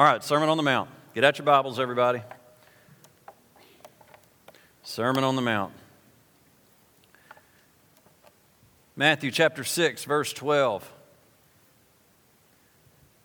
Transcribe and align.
All 0.00 0.06
right, 0.06 0.24
Sermon 0.24 0.48
on 0.48 0.56
the 0.56 0.62
Mount. 0.62 0.88
Get 1.14 1.24
out 1.24 1.36
your 1.36 1.44
Bibles, 1.44 1.78
everybody. 1.78 2.22
Sermon 4.82 5.24
on 5.24 5.36
the 5.36 5.42
Mount. 5.42 5.74
Matthew 8.96 9.30
chapter 9.30 9.62
6, 9.62 10.04
verse 10.04 10.32
12. 10.32 10.90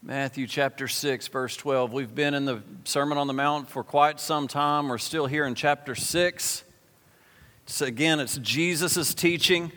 Matthew 0.03 0.47
chapter 0.47 0.89
6, 0.89 1.29
verse 1.29 1.55
12. 1.55 1.93
We've 1.93 2.13
been 2.13 2.33
in 2.33 2.43
the 2.43 2.61
Sermon 2.83 3.17
on 3.17 3.27
the 3.27 3.33
Mount 3.33 3.69
for 3.69 3.81
quite 3.81 4.19
some 4.19 4.45
time. 4.45 4.89
We're 4.89 4.97
still 4.97 5.27
here 5.27 5.45
in 5.45 5.55
chapter 5.55 5.95
6. 5.95 6.65
So 7.67 7.85
again, 7.85 8.19
it's 8.19 8.37
Jesus' 8.39 9.13
teaching. 9.13 9.71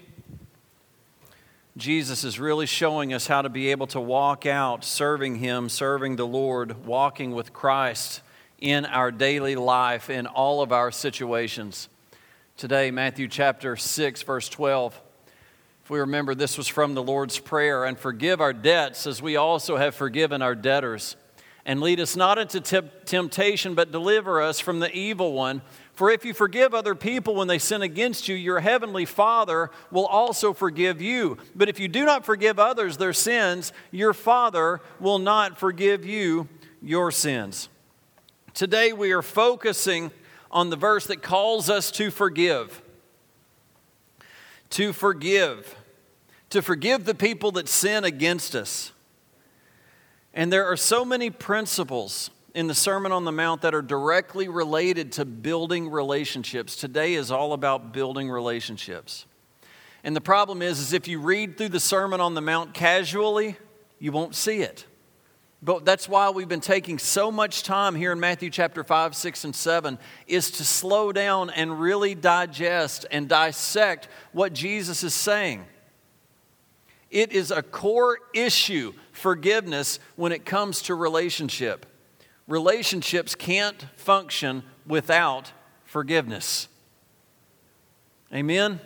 Jesus 1.78 2.24
is 2.24 2.40
really 2.40 2.66
showing 2.66 3.14
us 3.14 3.28
how 3.28 3.40
to 3.40 3.48
be 3.48 3.70
able 3.70 3.86
to 3.88 4.00
walk 4.00 4.46
out 4.46 4.84
serving 4.84 5.36
Him, 5.36 5.68
serving 5.68 6.16
the 6.16 6.26
Lord, 6.26 6.84
walking 6.84 7.30
with 7.30 7.52
Christ 7.52 8.20
in 8.58 8.84
our 8.84 9.12
daily 9.12 9.54
life, 9.54 10.10
in 10.10 10.26
all 10.26 10.60
of 10.60 10.72
our 10.72 10.90
situations. 10.90 11.88
Today, 12.56 12.90
Matthew 12.90 13.28
chapter 13.28 13.76
6, 13.76 14.22
verse 14.22 14.48
12. 14.48 15.00
If 15.84 15.90
we 15.90 16.00
remember, 16.00 16.34
this 16.34 16.58
was 16.58 16.66
from 16.66 16.94
the 16.94 17.02
Lord's 17.02 17.38
Prayer 17.38 17.84
and 17.84 17.96
forgive 17.96 18.40
our 18.40 18.52
debts 18.52 19.06
as 19.06 19.22
we 19.22 19.36
also 19.36 19.76
have 19.76 19.94
forgiven 19.94 20.42
our 20.42 20.56
debtors. 20.56 21.14
And 21.68 21.82
lead 21.82 22.00
us 22.00 22.16
not 22.16 22.38
into 22.38 22.62
temptation, 23.04 23.74
but 23.74 23.92
deliver 23.92 24.40
us 24.40 24.58
from 24.58 24.80
the 24.80 24.90
evil 24.90 25.34
one. 25.34 25.60
For 25.92 26.10
if 26.10 26.24
you 26.24 26.32
forgive 26.32 26.72
other 26.72 26.94
people 26.94 27.34
when 27.34 27.46
they 27.46 27.58
sin 27.58 27.82
against 27.82 28.26
you, 28.26 28.34
your 28.34 28.60
heavenly 28.60 29.04
Father 29.04 29.70
will 29.90 30.06
also 30.06 30.54
forgive 30.54 31.02
you. 31.02 31.36
But 31.54 31.68
if 31.68 31.78
you 31.78 31.86
do 31.86 32.06
not 32.06 32.24
forgive 32.24 32.58
others 32.58 32.96
their 32.96 33.12
sins, 33.12 33.74
your 33.90 34.14
Father 34.14 34.80
will 34.98 35.18
not 35.18 35.58
forgive 35.58 36.06
you 36.06 36.48
your 36.80 37.10
sins. 37.10 37.68
Today 38.54 38.94
we 38.94 39.12
are 39.12 39.20
focusing 39.20 40.10
on 40.50 40.70
the 40.70 40.76
verse 40.76 41.06
that 41.08 41.22
calls 41.22 41.68
us 41.68 41.90
to 41.90 42.10
forgive. 42.10 42.80
To 44.70 44.94
forgive. 44.94 45.76
To 46.48 46.62
forgive 46.62 47.04
the 47.04 47.14
people 47.14 47.52
that 47.52 47.68
sin 47.68 48.04
against 48.04 48.54
us. 48.56 48.92
And 50.34 50.52
there 50.52 50.66
are 50.66 50.76
so 50.76 51.04
many 51.04 51.30
principles 51.30 52.30
in 52.54 52.66
the 52.66 52.74
Sermon 52.74 53.12
on 53.12 53.24
the 53.24 53.32
Mount 53.32 53.62
that 53.62 53.74
are 53.74 53.82
directly 53.82 54.48
related 54.48 55.12
to 55.12 55.24
building 55.24 55.90
relationships. 55.90 56.76
Today 56.76 57.14
is 57.14 57.30
all 57.30 57.52
about 57.52 57.92
building 57.92 58.30
relationships. 58.30 59.26
And 60.04 60.14
the 60.14 60.20
problem 60.20 60.62
is, 60.62 60.78
is 60.78 60.92
if 60.92 61.08
you 61.08 61.20
read 61.20 61.58
through 61.58 61.70
the 61.70 61.80
Sermon 61.80 62.20
on 62.20 62.34
the 62.34 62.40
Mount 62.40 62.74
casually, 62.74 63.56
you 63.98 64.12
won't 64.12 64.34
see 64.34 64.58
it. 64.62 64.86
But 65.60 65.84
that's 65.84 66.08
why 66.08 66.30
we've 66.30 66.48
been 66.48 66.60
taking 66.60 66.98
so 66.98 67.32
much 67.32 67.64
time 67.64 67.96
here 67.96 68.12
in 68.12 68.20
Matthew 68.20 68.48
chapter 68.48 68.84
5, 68.84 69.16
6, 69.16 69.44
and 69.44 69.54
7 69.54 69.98
is 70.28 70.52
to 70.52 70.64
slow 70.64 71.10
down 71.10 71.50
and 71.50 71.80
really 71.80 72.14
digest 72.14 73.06
and 73.10 73.28
dissect 73.28 74.08
what 74.32 74.52
Jesus 74.52 75.02
is 75.02 75.14
saying. 75.14 75.64
It 77.10 77.32
is 77.32 77.50
a 77.50 77.62
core 77.62 78.18
issue, 78.34 78.92
forgiveness, 79.12 79.98
when 80.16 80.32
it 80.32 80.44
comes 80.44 80.82
to 80.82 80.94
relationship 80.94 81.86
relationships 82.48 83.34
can't 83.34 83.86
function 83.94 84.64
without 84.86 85.52
forgiveness. 85.84 86.66
Amen? 88.32 88.80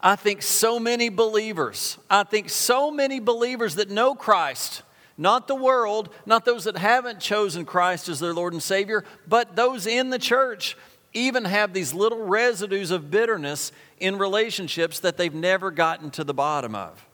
I 0.00 0.16
think 0.16 0.42
so 0.42 0.80
many 0.80 1.08
believers, 1.08 1.98
I 2.10 2.24
think 2.24 2.50
so 2.50 2.90
many 2.90 3.20
believers 3.20 3.76
that 3.76 3.90
know 3.90 4.14
Christ, 4.14 4.82
not 5.18 5.48
the 5.48 5.54
world, 5.54 6.10
not 6.26 6.44
those 6.44 6.64
that 6.64 6.76
haven't 6.76 7.20
chosen 7.20 7.64
Christ 7.64 8.08
as 8.08 8.20
their 8.20 8.34
Lord 8.34 8.52
and 8.52 8.62
Savior, 8.62 9.04
but 9.26 9.56
those 9.56 9.86
in 9.86 10.10
the 10.10 10.18
church, 10.18 10.76
even 11.16 11.44
have 11.44 11.72
these 11.72 11.94
little 11.94 12.24
residues 12.24 12.90
of 12.90 13.10
bitterness 13.10 13.72
in 13.98 14.18
relationships 14.18 15.00
that 15.00 15.16
they've 15.16 15.34
never 15.34 15.70
gotten 15.70 16.10
to 16.10 16.24
the 16.24 16.34
bottom 16.34 16.74
of. 16.74 17.04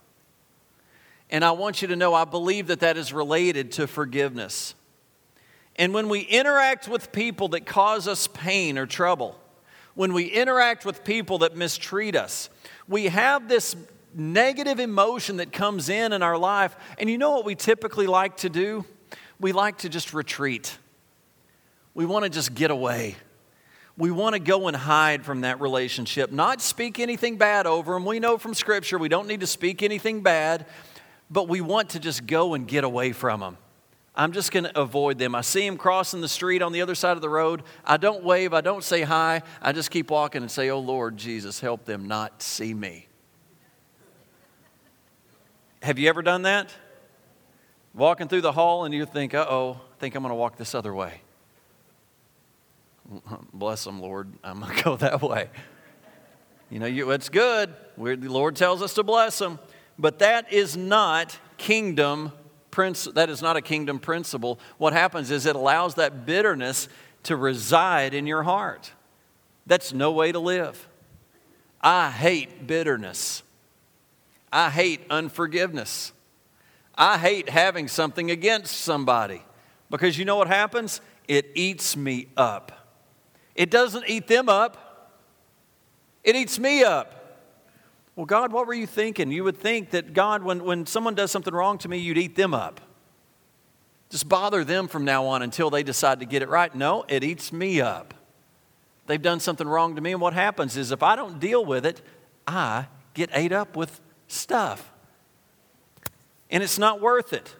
And 1.30 1.44
I 1.44 1.52
want 1.52 1.80
you 1.80 1.88
to 1.88 1.96
know 1.96 2.12
I 2.12 2.24
believe 2.24 2.66
that 2.66 2.80
that 2.80 2.96
is 2.96 3.12
related 3.12 3.72
to 3.72 3.86
forgiveness. 3.86 4.74
And 5.76 5.94
when 5.94 6.08
we 6.08 6.20
interact 6.20 6.88
with 6.88 7.12
people 7.12 7.48
that 7.48 7.64
cause 7.64 8.06
us 8.06 8.26
pain 8.26 8.76
or 8.76 8.86
trouble, 8.86 9.38
when 9.94 10.12
we 10.12 10.24
interact 10.24 10.84
with 10.84 11.04
people 11.04 11.38
that 11.38 11.56
mistreat 11.56 12.16
us, 12.16 12.50
we 12.88 13.04
have 13.04 13.48
this 13.48 13.76
negative 14.14 14.78
emotion 14.78 15.38
that 15.38 15.52
comes 15.52 15.88
in 15.88 16.12
in 16.12 16.22
our 16.22 16.36
life. 16.36 16.76
And 16.98 17.08
you 17.08 17.16
know 17.16 17.30
what 17.30 17.44
we 17.44 17.54
typically 17.54 18.06
like 18.06 18.38
to 18.38 18.50
do? 18.50 18.84
We 19.40 19.52
like 19.52 19.78
to 19.78 19.88
just 19.88 20.12
retreat. 20.12 20.76
We 21.94 22.04
want 22.04 22.24
to 22.24 22.30
just 22.30 22.54
get 22.54 22.70
away. 22.70 23.16
We 23.96 24.10
want 24.10 24.34
to 24.34 24.38
go 24.38 24.68
and 24.68 24.76
hide 24.76 25.24
from 25.24 25.42
that 25.42 25.60
relationship, 25.60 26.32
not 26.32 26.60
speak 26.60 26.98
anything 26.98 27.36
bad 27.36 27.66
over 27.66 27.92
them. 27.92 28.04
We 28.04 28.20
know 28.20 28.38
from 28.38 28.54
Scripture 28.54 28.98
we 28.98 29.08
don't 29.08 29.28
need 29.28 29.40
to 29.40 29.46
speak 29.46 29.82
anything 29.82 30.22
bad 30.22 30.66
but 31.32 31.48
we 31.48 31.62
want 31.62 31.90
to 31.90 31.98
just 31.98 32.26
go 32.26 32.52
and 32.52 32.68
get 32.68 32.84
away 32.84 33.12
from 33.12 33.40
them. 33.40 33.56
I'm 34.14 34.32
just 34.32 34.52
going 34.52 34.64
to 34.64 34.78
avoid 34.78 35.18
them. 35.18 35.34
I 35.34 35.40
see 35.40 35.66
them 35.66 35.78
crossing 35.78 36.20
the 36.20 36.28
street 36.28 36.60
on 36.60 36.72
the 36.72 36.82
other 36.82 36.94
side 36.94 37.16
of 37.16 37.22
the 37.22 37.30
road. 37.30 37.62
I 37.86 37.96
don't 37.96 38.22
wave, 38.22 38.52
I 38.52 38.60
don't 38.60 38.84
say 38.84 39.00
hi. 39.00 39.40
I 39.62 39.72
just 39.72 39.90
keep 39.90 40.10
walking 40.10 40.42
and 40.42 40.50
say, 40.50 40.68
Oh 40.68 40.80
Lord 40.80 41.16
Jesus, 41.16 41.58
help 41.58 41.86
them 41.86 42.06
not 42.06 42.42
see 42.42 42.74
me. 42.74 43.08
Have 45.82 45.98
you 45.98 46.10
ever 46.10 46.20
done 46.20 46.42
that? 46.42 46.72
Walking 47.94 48.28
through 48.28 48.42
the 48.42 48.52
hall 48.52 48.84
and 48.84 48.92
you 48.92 49.06
think, 49.06 49.32
Uh 49.32 49.46
oh, 49.48 49.80
I 49.96 49.98
think 49.98 50.14
I'm 50.14 50.22
going 50.22 50.30
to 50.30 50.36
walk 50.36 50.56
this 50.58 50.74
other 50.74 50.94
way. 50.94 51.22
Bless 53.52 53.84
them, 53.84 54.00
Lord. 54.00 54.32
I'm 54.42 54.60
going 54.60 54.76
to 54.76 54.82
go 54.82 54.96
that 54.96 55.22
way. 55.22 55.48
You 56.70 56.78
know, 56.78 56.86
you, 56.86 57.10
it's 57.10 57.28
good. 57.28 57.74
We're, 57.96 58.16
the 58.16 58.28
Lord 58.28 58.56
tells 58.56 58.80
us 58.82 58.94
to 58.94 59.02
bless 59.02 59.38
them. 59.38 59.58
But 59.98 60.20
that 60.20 60.52
is 60.52 60.76
not 60.76 61.38
kingdom 61.58 62.32
that 62.72 63.28
is 63.28 63.42
not 63.42 63.56
a 63.56 63.60
kingdom 63.60 63.98
principle. 63.98 64.58
What 64.78 64.92
happens 64.92 65.30
is 65.30 65.44
it 65.46 65.56
allows 65.56 65.96
that 65.96 66.24
bitterness 66.24 66.88
to 67.24 67.36
reside 67.36 68.14
in 68.14 68.26
your 68.26 68.42
heart. 68.42 68.92
That's 69.66 69.92
no 69.92 70.12
way 70.12 70.32
to 70.32 70.38
live. 70.38 70.88
I 71.80 72.10
hate 72.10 72.66
bitterness. 72.66 73.42
I 74.52 74.70
hate 74.70 75.02
unforgiveness. 75.10 76.12
I 76.94 77.18
hate 77.18 77.48
having 77.48 77.88
something 77.88 78.30
against 78.30 78.76
somebody 78.78 79.42
because 79.90 80.18
you 80.18 80.24
know 80.24 80.36
what 80.36 80.48
happens? 80.48 81.00
It 81.28 81.50
eats 81.54 81.96
me 81.96 82.28
up. 82.36 82.81
It 83.54 83.70
doesn't 83.70 84.04
eat 84.08 84.26
them 84.26 84.48
up, 84.48 85.18
it 86.24 86.36
eats 86.36 86.58
me 86.58 86.82
up. 86.84 87.18
Well, 88.14 88.26
God, 88.26 88.52
what 88.52 88.66
were 88.66 88.74
you 88.74 88.86
thinking? 88.86 89.30
You 89.30 89.44
would 89.44 89.56
think 89.56 89.90
that 89.90 90.12
God, 90.12 90.42
when, 90.42 90.64
when 90.64 90.84
someone 90.84 91.14
does 91.14 91.30
something 91.30 91.54
wrong 91.54 91.78
to 91.78 91.88
me, 91.88 91.98
you'd 91.98 92.18
eat 92.18 92.36
them 92.36 92.52
up. 92.52 92.80
Just 94.10 94.28
bother 94.28 94.64
them 94.64 94.88
from 94.88 95.06
now 95.06 95.24
on 95.24 95.40
until 95.40 95.70
they 95.70 95.82
decide 95.82 96.20
to 96.20 96.26
get 96.26 96.42
it 96.42 96.50
right. 96.50 96.74
No, 96.74 97.06
it 97.08 97.24
eats 97.24 97.50
me 97.52 97.80
up. 97.80 98.12
They've 99.06 99.20
done 99.20 99.40
something 99.40 99.66
wrong 99.66 99.96
to 99.96 100.02
me, 100.02 100.12
and 100.12 100.20
what 100.20 100.34
happens 100.34 100.76
is 100.76 100.92
if 100.92 101.02
I 101.02 101.16
don't 101.16 101.40
deal 101.40 101.64
with 101.64 101.86
it, 101.86 102.02
I 102.46 102.86
get 103.14 103.30
ate 103.32 103.52
up 103.52 103.76
with 103.76 104.00
stuff. 104.28 104.92
And 106.50 106.62
it's 106.62 106.78
not 106.78 107.00
worth 107.00 107.32
it. 107.32 107.56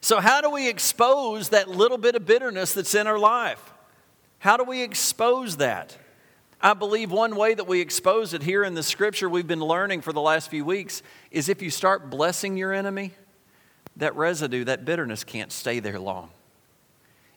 So, 0.00 0.20
how 0.20 0.40
do 0.40 0.50
we 0.50 0.68
expose 0.68 1.48
that 1.48 1.68
little 1.68 1.98
bit 1.98 2.14
of 2.14 2.26
bitterness 2.26 2.74
that's 2.74 2.94
in 2.94 3.06
our 3.06 3.18
life? 3.18 3.72
How 4.38 4.56
do 4.56 4.64
we 4.64 4.82
expose 4.82 5.56
that? 5.56 5.96
I 6.60 6.74
believe 6.74 7.10
one 7.10 7.36
way 7.36 7.54
that 7.54 7.66
we 7.66 7.80
expose 7.80 8.34
it 8.34 8.42
here 8.42 8.64
in 8.64 8.74
the 8.74 8.82
scripture 8.82 9.28
we've 9.28 9.46
been 9.46 9.60
learning 9.60 10.00
for 10.00 10.12
the 10.12 10.20
last 10.20 10.50
few 10.50 10.64
weeks 10.64 11.02
is 11.30 11.48
if 11.48 11.62
you 11.62 11.70
start 11.70 12.10
blessing 12.10 12.56
your 12.56 12.72
enemy, 12.72 13.12
that 13.96 14.14
residue, 14.16 14.64
that 14.64 14.84
bitterness 14.84 15.22
can't 15.24 15.52
stay 15.52 15.80
there 15.80 15.98
long. 15.98 16.30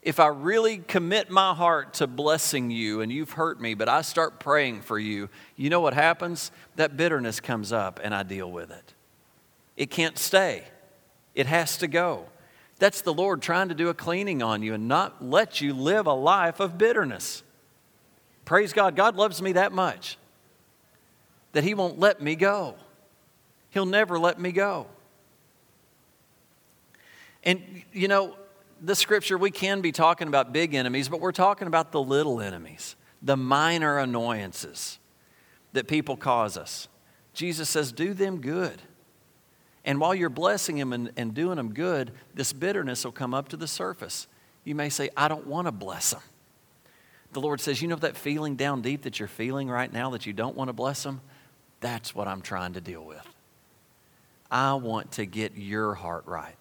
If 0.01 0.19
I 0.19 0.27
really 0.27 0.79
commit 0.79 1.29
my 1.29 1.53
heart 1.53 1.95
to 1.95 2.07
blessing 2.07 2.71
you 2.71 3.01
and 3.01 3.11
you've 3.11 3.33
hurt 3.33 3.61
me, 3.61 3.75
but 3.75 3.87
I 3.87 4.01
start 4.01 4.39
praying 4.39 4.81
for 4.81 4.97
you, 4.97 5.29
you 5.55 5.69
know 5.69 5.81
what 5.81 5.93
happens? 5.93 6.51
That 6.75 6.97
bitterness 6.97 7.39
comes 7.39 7.71
up 7.71 7.99
and 8.03 8.15
I 8.15 8.23
deal 8.23 8.51
with 8.51 8.71
it. 8.71 8.93
It 9.77 9.91
can't 9.91 10.17
stay, 10.17 10.63
it 11.35 11.45
has 11.45 11.77
to 11.77 11.87
go. 11.87 12.25
That's 12.81 13.01
the 13.01 13.13
Lord 13.13 13.43
trying 13.43 13.69
to 13.69 13.75
do 13.75 13.89
a 13.89 13.93
cleaning 13.93 14.41
on 14.41 14.63
you 14.63 14.73
and 14.73 14.87
not 14.87 15.23
let 15.23 15.61
you 15.61 15.71
live 15.71 16.07
a 16.07 16.13
life 16.13 16.59
of 16.59 16.79
bitterness. 16.79 17.43
Praise 18.43 18.73
God, 18.73 18.95
God 18.95 19.15
loves 19.15 19.39
me 19.39 19.51
that 19.51 19.71
much 19.71 20.17
that 21.51 21.63
He 21.63 21.75
won't 21.75 21.99
let 21.99 22.23
me 22.23 22.35
go. 22.35 22.73
He'll 23.69 23.85
never 23.85 24.17
let 24.17 24.39
me 24.39 24.51
go. 24.51 24.87
And, 27.43 27.83
you 27.93 28.07
know, 28.07 28.35
the 28.81 28.95
scripture, 28.95 29.37
we 29.37 29.51
can 29.51 29.81
be 29.81 29.91
talking 29.91 30.27
about 30.27 30.51
big 30.51 30.73
enemies, 30.73 31.07
but 31.07 31.21
we're 31.21 31.33
talking 31.33 31.67
about 31.67 31.91
the 31.91 32.01
little 32.01 32.41
enemies, 32.41 32.95
the 33.21 33.37
minor 33.37 33.99
annoyances 33.99 34.97
that 35.73 35.87
people 35.87 36.17
cause 36.17 36.57
us. 36.57 36.87
Jesus 37.35 37.69
says, 37.69 37.91
do 37.91 38.15
them 38.15 38.41
good. 38.41 38.81
And 39.83 39.99
while 39.99 40.13
you're 40.13 40.29
blessing 40.29 40.77
them 40.77 40.93
and, 40.93 41.11
and 41.17 41.33
doing 41.33 41.57
them 41.57 41.73
good, 41.73 42.11
this 42.33 42.53
bitterness 42.53 43.03
will 43.03 43.11
come 43.11 43.33
up 43.33 43.49
to 43.49 43.57
the 43.57 43.67
surface. 43.67 44.27
You 44.63 44.75
may 44.75 44.89
say, 44.89 45.09
I 45.17 45.27
don't 45.27 45.47
want 45.47 45.67
to 45.67 45.71
bless 45.71 46.11
them. 46.11 46.21
The 47.33 47.41
Lord 47.41 47.59
says, 47.59 47.81
You 47.81 47.87
know 47.87 47.95
that 47.95 48.17
feeling 48.17 48.55
down 48.55 48.81
deep 48.81 49.03
that 49.03 49.19
you're 49.19 49.27
feeling 49.27 49.69
right 49.69 49.91
now 49.91 50.11
that 50.11 50.25
you 50.25 50.33
don't 50.33 50.55
want 50.55 50.69
to 50.69 50.73
bless 50.73 51.03
them? 51.03 51.21
That's 51.79 52.13
what 52.13 52.27
I'm 52.27 52.41
trying 52.41 52.73
to 52.73 52.81
deal 52.81 53.03
with. 53.03 53.25
I 54.51 54.73
want 54.73 55.13
to 55.13 55.25
get 55.25 55.55
your 55.55 55.95
heart 55.95 56.23
right. 56.27 56.57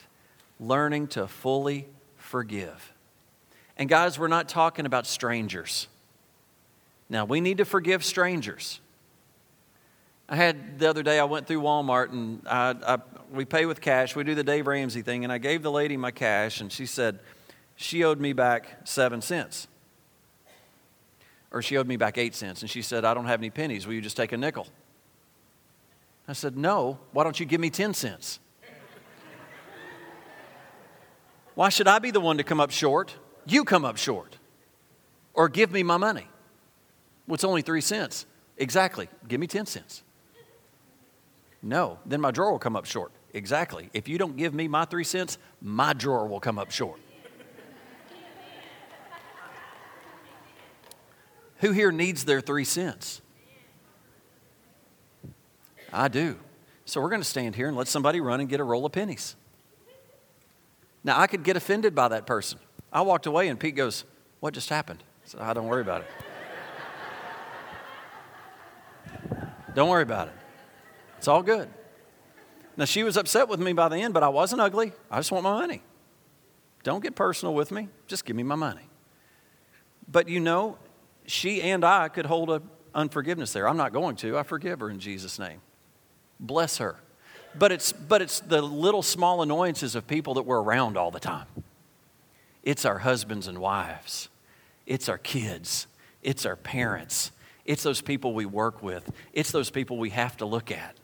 Learning 0.58 1.08
to 1.08 1.26
fully 1.26 1.86
forgive. 2.16 2.92
And 3.76 3.88
guys, 3.88 4.18
we're 4.18 4.28
not 4.28 4.48
talking 4.48 4.86
about 4.86 5.06
strangers. 5.06 5.88
Now, 7.08 7.24
we 7.24 7.40
need 7.40 7.58
to 7.58 7.64
forgive 7.64 8.04
strangers. 8.04 8.80
I 10.30 10.36
had 10.36 10.78
the 10.78 10.88
other 10.88 11.02
day, 11.02 11.18
I 11.18 11.24
went 11.24 11.48
through 11.48 11.60
Walmart 11.60 12.12
and 12.12 12.46
I, 12.46 12.76
I, 12.86 12.98
we 13.32 13.44
pay 13.44 13.66
with 13.66 13.80
cash. 13.80 14.14
We 14.14 14.22
do 14.22 14.36
the 14.36 14.44
Dave 14.44 14.68
Ramsey 14.68 15.02
thing. 15.02 15.24
And 15.24 15.32
I 15.32 15.38
gave 15.38 15.62
the 15.62 15.72
lady 15.72 15.96
my 15.96 16.12
cash 16.12 16.60
and 16.60 16.70
she 16.70 16.86
said 16.86 17.18
she 17.74 18.04
owed 18.04 18.20
me 18.20 18.32
back 18.32 18.82
seven 18.84 19.22
cents. 19.22 19.66
Or 21.50 21.62
she 21.62 21.76
owed 21.76 21.88
me 21.88 21.96
back 21.96 22.16
eight 22.16 22.36
cents. 22.36 22.60
And 22.60 22.70
she 22.70 22.80
said, 22.80 23.04
I 23.04 23.12
don't 23.12 23.26
have 23.26 23.40
any 23.40 23.50
pennies. 23.50 23.88
Will 23.88 23.94
you 23.94 24.00
just 24.00 24.16
take 24.16 24.30
a 24.30 24.36
nickel? 24.36 24.68
I 26.28 26.32
said, 26.32 26.56
No. 26.56 27.00
Why 27.10 27.24
don't 27.24 27.40
you 27.40 27.44
give 27.44 27.60
me 27.60 27.70
10 27.70 27.92
cents? 27.92 28.38
Why 31.56 31.70
should 31.70 31.88
I 31.88 31.98
be 31.98 32.12
the 32.12 32.20
one 32.20 32.36
to 32.38 32.44
come 32.44 32.60
up 32.60 32.70
short? 32.70 33.16
You 33.46 33.64
come 33.64 33.84
up 33.84 33.96
short. 33.96 34.36
Or 35.34 35.48
give 35.48 35.72
me 35.72 35.82
my 35.82 35.96
money. 35.96 36.28
Well, 37.26 37.34
it's 37.34 37.42
only 37.42 37.62
three 37.62 37.80
cents. 37.80 38.26
Exactly. 38.56 39.08
Give 39.26 39.40
me 39.40 39.48
10 39.48 39.66
cents. 39.66 40.04
No, 41.62 41.98
then 42.06 42.20
my 42.20 42.30
drawer 42.30 42.52
will 42.52 42.58
come 42.58 42.76
up 42.76 42.86
short. 42.86 43.12
Exactly. 43.32 43.90
If 43.92 44.08
you 44.08 44.18
don't 44.18 44.36
give 44.36 44.54
me 44.54 44.66
my 44.66 44.84
three 44.84 45.04
cents, 45.04 45.38
my 45.60 45.92
drawer 45.92 46.26
will 46.26 46.40
come 46.40 46.58
up 46.58 46.70
short. 46.70 46.98
Who 51.58 51.72
here 51.72 51.92
needs 51.92 52.24
their 52.24 52.40
three 52.40 52.64
cents? 52.64 53.20
I 55.92 56.08
do. 56.08 56.38
So 56.86 57.00
we're 57.00 57.10
going 57.10 57.20
to 57.20 57.28
stand 57.28 57.54
here 57.54 57.68
and 57.68 57.76
let 57.76 57.86
somebody 57.88 58.20
run 58.20 58.40
and 58.40 58.48
get 58.48 58.60
a 58.60 58.64
roll 58.64 58.86
of 58.86 58.92
pennies. 58.92 59.36
Now, 61.04 61.20
I 61.20 61.26
could 61.26 61.44
get 61.44 61.56
offended 61.56 61.94
by 61.94 62.08
that 62.08 62.26
person. 62.26 62.58
I 62.92 63.02
walked 63.02 63.26
away 63.26 63.48
and 63.48 63.60
Pete 63.60 63.76
goes, 63.76 64.04
What 64.40 64.54
just 64.54 64.70
happened? 64.70 65.02
So 65.24 65.38
I 65.40 65.52
don't 65.52 65.66
worry 65.66 65.82
about 65.82 66.02
it. 66.02 66.08
don't 69.74 69.88
worry 69.88 70.02
about 70.02 70.28
it. 70.28 70.34
It's 71.20 71.28
all 71.28 71.42
good. 71.42 71.68
Now, 72.78 72.86
she 72.86 73.02
was 73.02 73.18
upset 73.18 73.46
with 73.46 73.60
me 73.60 73.74
by 73.74 73.90
the 73.90 73.98
end, 73.98 74.14
but 74.14 74.22
I 74.22 74.30
wasn't 74.30 74.62
ugly. 74.62 74.94
I 75.10 75.18
just 75.18 75.30
want 75.30 75.44
my 75.44 75.52
money. 75.52 75.82
Don't 76.82 77.02
get 77.02 77.14
personal 77.14 77.52
with 77.52 77.70
me. 77.70 77.90
Just 78.06 78.24
give 78.24 78.34
me 78.34 78.42
my 78.42 78.54
money. 78.54 78.88
But 80.10 80.30
you 80.30 80.40
know, 80.40 80.78
she 81.26 81.60
and 81.60 81.84
I 81.84 82.08
could 82.08 82.24
hold 82.24 82.48
a 82.48 82.62
unforgiveness 82.94 83.52
there. 83.52 83.68
I'm 83.68 83.76
not 83.76 83.92
going 83.92 84.16
to. 84.16 84.38
I 84.38 84.44
forgive 84.44 84.80
her 84.80 84.88
in 84.88 84.98
Jesus' 84.98 85.38
name. 85.38 85.60
Bless 86.40 86.78
her. 86.78 86.96
But 87.54 87.70
it's, 87.70 87.92
but 87.92 88.22
it's 88.22 88.40
the 88.40 88.62
little 88.62 89.02
small 89.02 89.42
annoyances 89.42 89.94
of 89.94 90.06
people 90.06 90.32
that 90.34 90.44
we're 90.46 90.62
around 90.62 90.96
all 90.96 91.10
the 91.10 91.20
time. 91.20 91.48
It's 92.62 92.86
our 92.86 93.00
husbands 93.00 93.46
and 93.46 93.58
wives, 93.58 94.30
it's 94.86 95.10
our 95.10 95.18
kids, 95.18 95.86
it's 96.22 96.46
our 96.46 96.56
parents, 96.56 97.30
it's 97.66 97.82
those 97.82 98.00
people 98.00 98.32
we 98.32 98.46
work 98.46 98.82
with, 98.82 99.12
it's 99.34 99.50
those 99.50 99.68
people 99.68 99.98
we 99.98 100.08
have 100.10 100.38
to 100.38 100.46
look 100.46 100.70
at. 100.70 100.96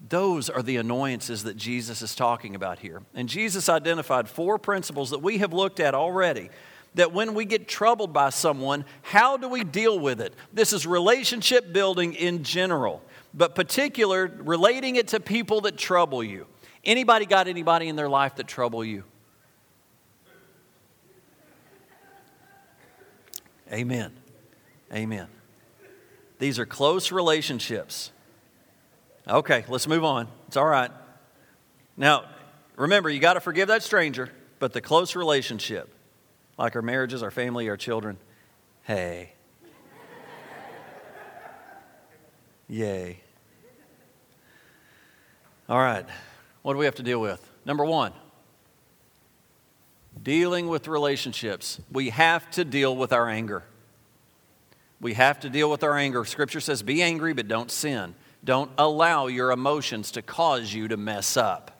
Those 0.00 0.50
are 0.50 0.62
the 0.62 0.76
annoyances 0.76 1.44
that 1.44 1.56
Jesus 1.56 2.02
is 2.02 2.14
talking 2.14 2.54
about 2.54 2.78
here. 2.78 3.02
And 3.14 3.28
Jesus 3.28 3.68
identified 3.68 4.28
four 4.28 4.58
principles 4.58 5.10
that 5.10 5.22
we 5.22 5.38
have 5.38 5.52
looked 5.52 5.80
at 5.80 5.94
already. 5.94 6.50
That 6.94 7.12
when 7.12 7.34
we 7.34 7.44
get 7.44 7.68
troubled 7.68 8.12
by 8.12 8.30
someone, 8.30 8.84
how 9.02 9.36
do 9.36 9.48
we 9.48 9.64
deal 9.64 9.98
with 9.98 10.20
it? 10.20 10.32
This 10.52 10.72
is 10.72 10.86
relationship 10.86 11.72
building 11.72 12.14
in 12.14 12.42
general, 12.42 13.02
but 13.34 13.54
particular 13.54 14.32
relating 14.38 14.96
it 14.96 15.08
to 15.08 15.20
people 15.20 15.62
that 15.62 15.76
trouble 15.76 16.22
you. 16.22 16.46
Anybody 16.84 17.26
got 17.26 17.48
anybody 17.48 17.88
in 17.88 17.96
their 17.96 18.08
life 18.08 18.36
that 18.36 18.46
trouble 18.46 18.84
you? 18.84 19.04
Amen. 23.72 24.12
Amen. 24.92 25.26
These 26.38 26.58
are 26.58 26.66
close 26.66 27.10
relationships. 27.10 28.12
Okay, 29.28 29.64
let's 29.68 29.88
move 29.88 30.04
on. 30.04 30.28
It's 30.46 30.56
all 30.56 30.66
right. 30.66 30.90
Now, 31.96 32.26
remember, 32.76 33.10
you 33.10 33.18
got 33.18 33.34
to 33.34 33.40
forgive 33.40 33.68
that 33.68 33.82
stranger, 33.82 34.30
but 34.60 34.72
the 34.72 34.80
close 34.80 35.16
relationship, 35.16 35.92
like 36.56 36.76
our 36.76 36.82
marriages, 36.82 37.22
our 37.22 37.32
family, 37.32 37.68
our 37.68 37.76
children, 37.76 38.18
hey. 38.84 39.32
Yay. 42.68 43.20
All 45.68 45.78
right, 45.78 46.06
what 46.62 46.74
do 46.74 46.78
we 46.78 46.84
have 46.84 46.94
to 46.96 47.02
deal 47.02 47.20
with? 47.20 47.44
Number 47.64 47.84
one, 47.84 48.12
dealing 50.22 50.68
with 50.68 50.86
relationships. 50.86 51.80
We 51.90 52.10
have 52.10 52.48
to 52.52 52.64
deal 52.64 52.94
with 52.94 53.12
our 53.12 53.28
anger. 53.28 53.64
We 55.00 55.14
have 55.14 55.40
to 55.40 55.50
deal 55.50 55.68
with 55.68 55.82
our 55.82 55.96
anger. 55.96 56.24
Scripture 56.24 56.60
says, 56.60 56.84
be 56.84 57.02
angry, 57.02 57.34
but 57.34 57.48
don't 57.48 57.70
sin. 57.70 58.14
Don't 58.46 58.70
allow 58.78 59.26
your 59.26 59.50
emotions 59.50 60.12
to 60.12 60.22
cause 60.22 60.72
you 60.72 60.86
to 60.86 60.96
mess 60.96 61.36
up. 61.36 61.72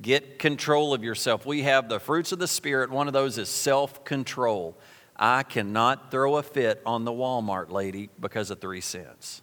Get 0.00 0.38
control 0.38 0.94
of 0.94 1.02
yourself. 1.02 1.44
We 1.44 1.62
have 1.62 1.88
the 1.88 1.98
fruits 1.98 2.30
of 2.30 2.38
the 2.38 2.46
Spirit. 2.46 2.88
One 2.88 3.08
of 3.08 3.12
those 3.12 3.36
is 3.36 3.48
self 3.48 4.04
control. 4.04 4.76
I 5.16 5.42
cannot 5.42 6.12
throw 6.12 6.36
a 6.36 6.44
fit 6.44 6.80
on 6.86 7.04
the 7.04 7.10
Walmart 7.10 7.70
lady 7.72 8.10
because 8.20 8.52
of 8.52 8.60
three 8.60 8.80
cents. 8.80 9.42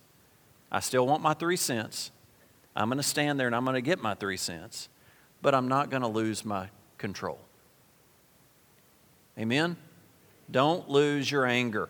I 0.72 0.80
still 0.80 1.06
want 1.06 1.22
my 1.22 1.34
three 1.34 1.57
cents. 1.57 2.12
I'm 2.74 2.88
going 2.88 3.00
to 3.00 3.04
stand 3.04 3.38
there 3.38 3.48
and 3.48 3.56
I'm 3.56 3.66
going 3.66 3.75
to 3.75 3.81
get 3.81 4.01
my 4.01 4.13
three 4.13 4.38
cents, 4.38 4.88
but 5.42 5.54
I'm 5.54 5.68
not 5.68 5.90
going 5.90 6.04
to 6.04 6.08
lose 6.08 6.46
my 6.46 6.69
control. 6.98 7.40
Amen? 9.38 9.75
Don't 10.50 10.90
lose 10.90 11.30
your 11.30 11.46
anger. 11.46 11.90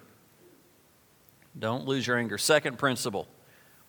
Don't 1.58 1.86
lose 1.86 2.08
your 2.08 2.18
anger. 2.18 2.40
Second 2.40 2.80
principle 2.80 3.28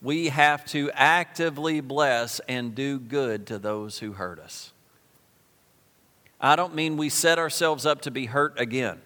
we 0.02 0.28
have 0.28 0.64
to 0.66 0.90
actively 0.93 1.81
bless 1.81 2.40
and 2.40 2.75
do 2.75 2.98
good 2.98 3.46
to 3.46 3.58
those 3.58 3.98
who 3.98 4.12
hurt 4.12 4.38
us. 4.38 4.72
I 6.40 6.56
don't 6.56 6.75
mean 6.75 6.96
we 6.96 7.08
set 7.08 7.38
ourselves 7.38 7.86
up 7.86 8.03
to 8.03 8.10
be 8.10 8.26
hurt 8.26 8.60
again. 8.60 9.00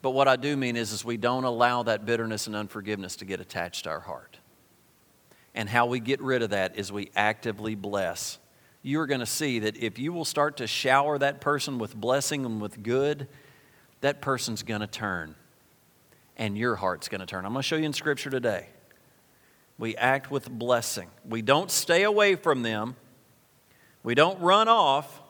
But 0.00 0.10
what 0.10 0.28
I 0.28 0.36
do 0.36 0.56
mean 0.56 0.76
is, 0.76 0.92
is 0.92 1.04
we 1.04 1.16
don't 1.16 1.44
allow 1.44 1.82
that 1.82 2.06
bitterness 2.06 2.46
and 2.46 2.54
unforgiveness 2.54 3.16
to 3.16 3.24
get 3.24 3.40
attached 3.40 3.84
to 3.84 3.90
our 3.90 4.00
heart. 4.00 4.38
And 5.54 5.68
how 5.68 5.86
we 5.86 5.98
get 5.98 6.20
rid 6.20 6.42
of 6.42 6.50
that 6.50 6.78
is 6.78 6.92
we 6.92 7.10
actively 7.16 7.74
bless. 7.74 8.38
You're 8.82 9.06
going 9.06 9.20
to 9.20 9.26
see 9.26 9.58
that 9.58 9.76
if 9.76 9.98
you 9.98 10.12
will 10.12 10.24
start 10.24 10.58
to 10.58 10.68
shower 10.68 11.18
that 11.18 11.40
person 11.40 11.78
with 11.78 11.96
blessing 11.96 12.46
and 12.46 12.60
with 12.60 12.84
good, 12.84 13.26
that 14.00 14.22
person's 14.22 14.62
going 14.62 14.82
to 14.82 14.86
turn. 14.86 15.34
And 16.36 16.56
your 16.56 16.76
heart's 16.76 17.08
going 17.08 17.20
to 17.20 17.26
turn. 17.26 17.44
I'm 17.44 17.52
going 17.52 17.62
to 17.62 17.66
show 17.66 17.74
you 17.74 17.84
in 17.84 17.92
Scripture 17.92 18.30
today 18.30 18.68
we 19.78 19.96
act 19.96 20.30
with 20.30 20.50
blessing. 20.50 21.08
We 21.26 21.40
don't 21.40 21.70
stay 21.70 22.02
away 22.02 22.34
from 22.34 22.62
them, 22.62 22.96
we 24.02 24.14
don't 24.14 24.40
run 24.40 24.68
off, 24.68 25.22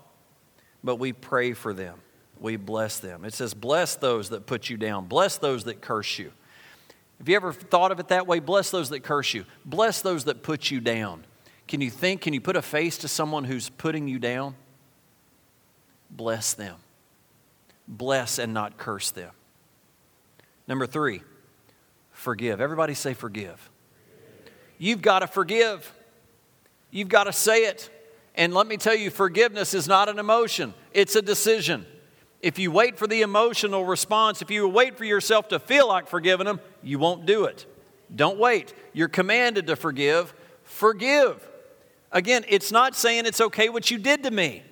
but 0.83 0.97
we 0.97 1.13
pray 1.13 1.53
for 1.53 1.73
them. 1.73 1.99
We 2.41 2.57
bless 2.57 3.01
them. 3.01 3.25
It 3.25 3.35
says, 3.35 3.53
Bless 3.53 3.97
those 3.97 4.31
that 4.31 4.47
put 4.47 4.71
you 4.71 4.77
down, 4.77 5.07
bless 5.07 5.39
those 5.39 5.65
that 5.65 5.81
curse 5.81 6.19
you. 6.19 6.33
Have 7.19 7.29
you 7.29 7.35
ever 7.35 7.53
thought 7.53 7.91
of 7.91 7.99
it 7.99 8.09
that 8.09 8.29
way? 8.29 8.39
Bless 8.39 8.71
those 8.71 8.91
that 8.91 9.01
curse 9.01 9.35
you, 9.35 9.45
bless 9.65 10.03
those 10.03 10.25
that 10.25 10.43
put 10.43 10.71
you 10.71 10.81
down. 10.81 11.25
Can 11.67 11.83
you 11.83 11.91
think, 11.91 12.23
can 12.23 12.33
you 12.33 12.41
put 12.41 12.57
a 12.57 12.63
face 12.63 12.97
to 12.99 13.09
someone 13.09 13.45
who's 13.45 13.69
putting 13.69 14.09
you 14.09 14.19
down? 14.19 14.55
Bless 16.11 16.55
them. 16.55 16.77
Bless 17.87 18.39
and 18.39 18.55
not 18.55 18.79
curse 18.79 19.11
them. 19.11 19.31
Number 20.67 20.87
three, 20.87 21.23
forgive. 22.11 22.61
Everybody 22.61 22.95
say 22.95 23.13
forgive. 23.13 23.69
You've 24.79 25.03
got 25.03 25.21
to 25.21 25.27
forgive. 25.27 25.93
You've 26.91 27.09
got 27.09 27.25
to 27.25 27.33
say 27.33 27.65
it. 27.65 27.91
And 28.35 28.55
let 28.55 28.67
me 28.67 28.77
tell 28.77 28.95
you, 28.95 29.11
forgiveness 29.11 29.75
is 29.75 29.89
not 29.89 30.09
an 30.09 30.19
emotion, 30.19 30.73
it's 30.93 31.17
a 31.17 31.23
decision. 31.23 31.85
If 32.41 32.61
you 32.61 32.71
wait 32.71 32.97
for 32.97 33.09
the 33.09 33.23
emotional 33.23 33.85
response, 33.85 34.43
if 34.43 34.51
you 34.53 34.69
wait 34.69 34.97
for 34.97 35.05
yourself 35.05 35.49
to 35.49 35.59
feel 35.59 35.89
like 35.89 36.07
forgiving 36.07 36.47
them, 36.47 36.61
you 36.85 37.01
won't 37.01 37.27
do 37.27 37.47
it. 37.47 37.67
Don't 38.15 38.39
wait. 38.39 38.73
You're 38.93 39.09
commanded 39.09 39.67
to 39.67 39.75
forgive. 39.75 40.33
Forgive. 40.63 41.47
Again, 42.13 42.45
it's 42.49 42.71
not 42.71 42.95
saying 42.95 43.27
it's 43.27 43.41
okay 43.41 43.69
what 43.69 43.91
you 43.91 43.99
did 43.99 44.23
to 44.23 44.31
me. 44.31 44.63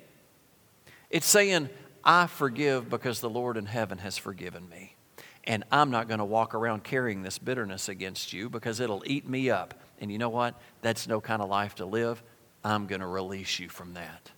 It's 1.09 1.27
saying, 1.27 1.69
I 2.05 2.27
forgive 2.27 2.89
because 2.89 3.19
the 3.19 3.29
Lord 3.29 3.57
in 3.57 3.65
heaven 3.65 3.97
has 3.97 4.17
forgiven 4.17 4.69
me. 4.69 4.95
And 5.43 5.65
I'm 5.71 5.91
not 5.91 6.07
going 6.07 6.19
to 6.19 6.25
walk 6.25 6.55
around 6.55 6.83
carrying 6.83 7.21
this 7.21 7.37
bitterness 7.37 7.89
against 7.89 8.31
you 8.31 8.49
because 8.49 8.79
it'll 8.79 9.03
eat 9.05 9.27
me 9.27 9.49
up. 9.49 9.73
And 9.99 10.11
you 10.11 10.17
know 10.17 10.29
what? 10.29 10.55
That's 10.81 11.07
no 11.07 11.19
kind 11.19 11.41
of 11.41 11.49
life 11.49 11.75
to 11.75 11.85
live. 11.85 12.21
I'm 12.63 12.87
going 12.87 13.01
to 13.01 13.07
release 13.07 13.59
you 13.59 13.69
from 13.69 13.93
that. 13.93 14.31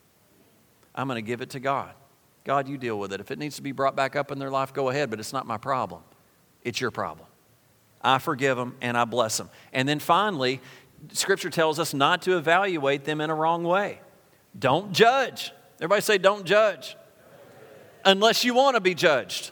I'm 0.95 1.07
going 1.07 1.23
to 1.23 1.27
give 1.27 1.41
it 1.41 1.51
to 1.51 1.59
God. 1.59 1.91
God, 2.43 2.67
you 2.67 2.77
deal 2.77 2.97
with 2.97 3.13
it. 3.13 3.19
If 3.19 3.31
it 3.31 3.39
needs 3.39 3.57
to 3.57 3.61
be 3.61 3.71
brought 3.71 3.95
back 3.95 4.15
up 4.15 4.31
in 4.31 4.39
their 4.39 4.49
life, 4.49 4.73
go 4.73 4.89
ahead, 4.89 5.09
but 5.09 5.19
it's 5.19 5.33
not 5.33 5.45
my 5.45 5.57
problem. 5.57 6.01
It's 6.63 6.79
your 6.81 6.91
problem. 6.91 7.27
I 8.01 8.17
forgive 8.17 8.57
them 8.57 8.75
and 8.81 8.97
I 8.97 9.05
bless 9.05 9.37
them. 9.37 9.49
And 9.73 9.87
then 9.87 9.99
finally, 9.99 10.61
Scripture 11.11 11.49
tells 11.49 11.79
us 11.79 11.93
not 11.93 12.21
to 12.23 12.37
evaluate 12.37 13.03
them 13.03 13.21
in 13.21 13.29
a 13.29 13.35
wrong 13.35 13.63
way. 13.63 13.99
Don't 14.57 14.91
judge. 14.91 15.51
Everybody 15.77 16.01
say, 16.01 16.17
don't 16.17 16.45
judge. 16.45 16.95
Unless 18.05 18.43
you 18.43 18.53
want 18.53 18.75
to 18.75 18.81
be 18.81 18.95
judged. 18.95 19.51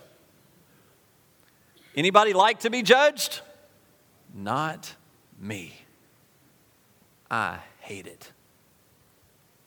Anybody 1.95 2.33
like 2.33 2.61
to 2.61 2.69
be 2.69 2.83
judged? 2.83 3.41
Not 4.33 4.95
me. 5.39 5.73
I 7.29 7.59
hate 7.79 8.07
it. 8.07 8.31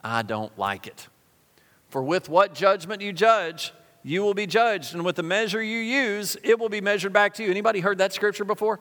I 0.02 0.22
don't 0.22 0.56
like 0.58 0.86
it. 0.86 1.08
For 1.88 2.02
with 2.02 2.28
what 2.28 2.54
judgment 2.54 3.02
you 3.02 3.12
judge, 3.12 3.72
you 4.02 4.22
will 4.22 4.34
be 4.34 4.46
judged, 4.46 4.94
and 4.94 5.04
with 5.04 5.16
the 5.16 5.22
measure 5.22 5.62
you 5.62 5.78
use, 5.78 6.36
it 6.42 6.58
will 6.58 6.68
be 6.68 6.80
measured 6.80 7.12
back 7.12 7.34
to 7.34 7.42
you. 7.42 7.50
Anybody 7.50 7.80
heard 7.80 7.98
that 7.98 8.12
scripture 8.12 8.44
before? 8.44 8.80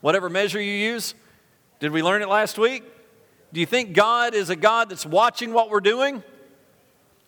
Whatever 0.00 0.28
measure 0.28 0.60
you 0.60 0.72
use. 0.72 1.14
Did 1.78 1.92
we 1.92 2.02
learn 2.02 2.22
it 2.22 2.28
last 2.28 2.58
week? 2.58 2.82
Do 3.52 3.60
you 3.60 3.66
think 3.66 3.92
God 3.92 4.34
is 4.34 4.50
a 4.50 4.56
God 4.56 4.88
that's 4.88 5.06
watching 5.06 5.52
what 5.52 5.70
we're 5.70 5.80
doing? 5.80 6.22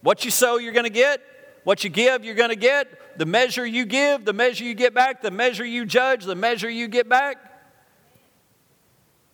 What 0.02 0.24
you 0.24 0.30
sow, 0.30 0.58
you're 0.58 0.72
going 0.72 0.84
to 0.84 0.90
get. 0.90 1.20
What 1.64 1.84
you 1.84 1.90
give, 1.90 2.24
you're 2.24 2.34
going 2.34 2.50
to 2.50 2.56
get. 2.56 3.18
The 3.18 3.26
measure 3.26 3.64
you 3.66 3.84
give, 3.84 4.24
the 4.24 4.32
measure 4.32 4.64
you 4.64 4.74
get 4.74 4.94
back. 4.94 5.22
The 5.22 5.30
measure 5.30 5.64
you 5.64 5.84
judge, 5.84 6.24
the 6.24 6.34
measure 6.34 6.70
you 6.70 6.88
get 6.88 7.08
back. 7.08 7.36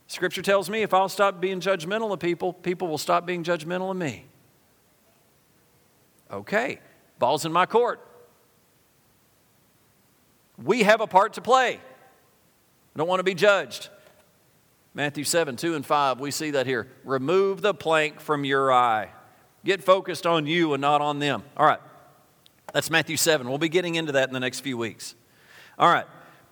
Scripture 0.06 0.42
tells 0.42 0.68
me 0.68 0.82
if 0.82 0.92
I'll 0.92 1.08
stop 1.08 1.40
being 1.40 1.60
judgmental 1.60 2.12
of 2.12 2.20
people, 2.20 2.52
people 2.52 2.88
will 2.88 2.98
stop 2.98 3.26
being 3.26 3.42
judgmental 3.42 3.90
of 3.90 3.96
me. 3.96 4.26
Okay, 6.30 6.80
ball's 7.18 7.44
in 7.44 7.52
my 7.52 7.66
court. 7.66 8.00
We 10.62 10.82
have 10.82 11.00
a 11.00 11.06
part 11.06 11.34
to 11.34 11.40
play. 11.40 11.74
I 11.74 12.98
don't 12.98 13.08
want 13.08 13.20
to 13.20 13.24
be 13.24 13.34
judged. 13.34 13.88
Matthew 14.94 15.24
7, 15.24 15.56
2 15.56 15.74
and 15.74 15.84
5, 15.84 16.20
we 16.20 16.30
see 16.30 16.52
that 16.52 16.66
here. 16.66 16.88
Remove 17.02 17.60
the 17.60 17.74
plank 17.74 18.20
from 18.20 18.44
your 18.44 18.72
eye. 18.72 19.10
Get 19.64 19.82
focused 19.82 20.26
on 20.26 20.46
you 20.46 20.74
and 20.74 20.80
not 20.80 21.00
on 21.00 21.18
them. 21.18 21.42
All 21.56 21.66
right, 21.66 21.80
that's 22.72 22.90
Matthew 22.90 23.16
7. 23.16 23.48
We'll 23.48 23.58
be 23.58 23.68
getting 23.68 23.96
into 23.96 24.12
that 24.12 24.28
in 24.28 24.34
the 24.34 24.40
next 24.40 24.60
few 24.60 24.76
weeks. 24.76 25.16
All 25.78 25.88
right, 25.88 26.06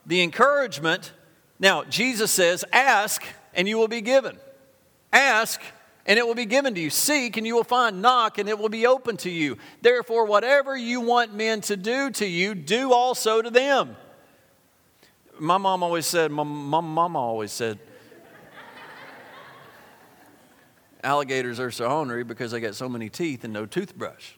the 0.07 0.23
encouragement. 0.23 1.13
Now, 1.61 1.85
Jesus 1.85 2.33
says, 2.33 2.65
Ask 2.73 3.25
and 3.55 3.69
you 3.69 3.79
will 3.79 3.89
be 3.89 4.01
given. 4.01 4.39
Ask 5.13 5.61
and 6.05 6.19
it 6.19 6.27
will 6.27 6.35
be 6.35 6.47
given 6.47 6.75
to 6.75 6.81
you. 6.81 6.91
Seek, 6.91 7.37
and 7.37 7.47
you 7.47 7.55
will 7.55 7.63
find. 7.65 8.03
Knock, 8.03 8.39
and 8.39 8.49
it 8.49 8.59
will 8.59 8.69
be 8.69 8.87
open 8.87 9.17
to 9.19 9.31
you. 9.31 9.57
Therefore, 9.83 10.27
whatever 10.27 10.77
you 10.77 11.01
want 11.01 11.33
men 11.33 11.61
to 11.63 11.77
do 11.77 12.11
to 12.11 12.27
you, 12.27 12.55
do 12.55 12.93
also 12.93 13.41
to 13.41 13.51
them. 13.51 13.97
My 15.39 15.59
mom 15.59 15.83
always 15.83 16.07
said, 16.07 16.31
my, 16.31 16.43
my 16.43 16.81
mama 16.81 17.19
always 17.19 17.53
said, 17.53 17.79
alligators 21.05 21.59
are 21.59 21.71
so 21.71 21.87
ornery 21.87 22.25
because 22.25 22.51
they 22.53 22.61
got 22.61 22.75
so 22.75 22.89
many 22.89 23.09
teeth 23.09 23.45
and 23.45 23.53
no 23.53 23.67
toothbrush. 23.67 24.33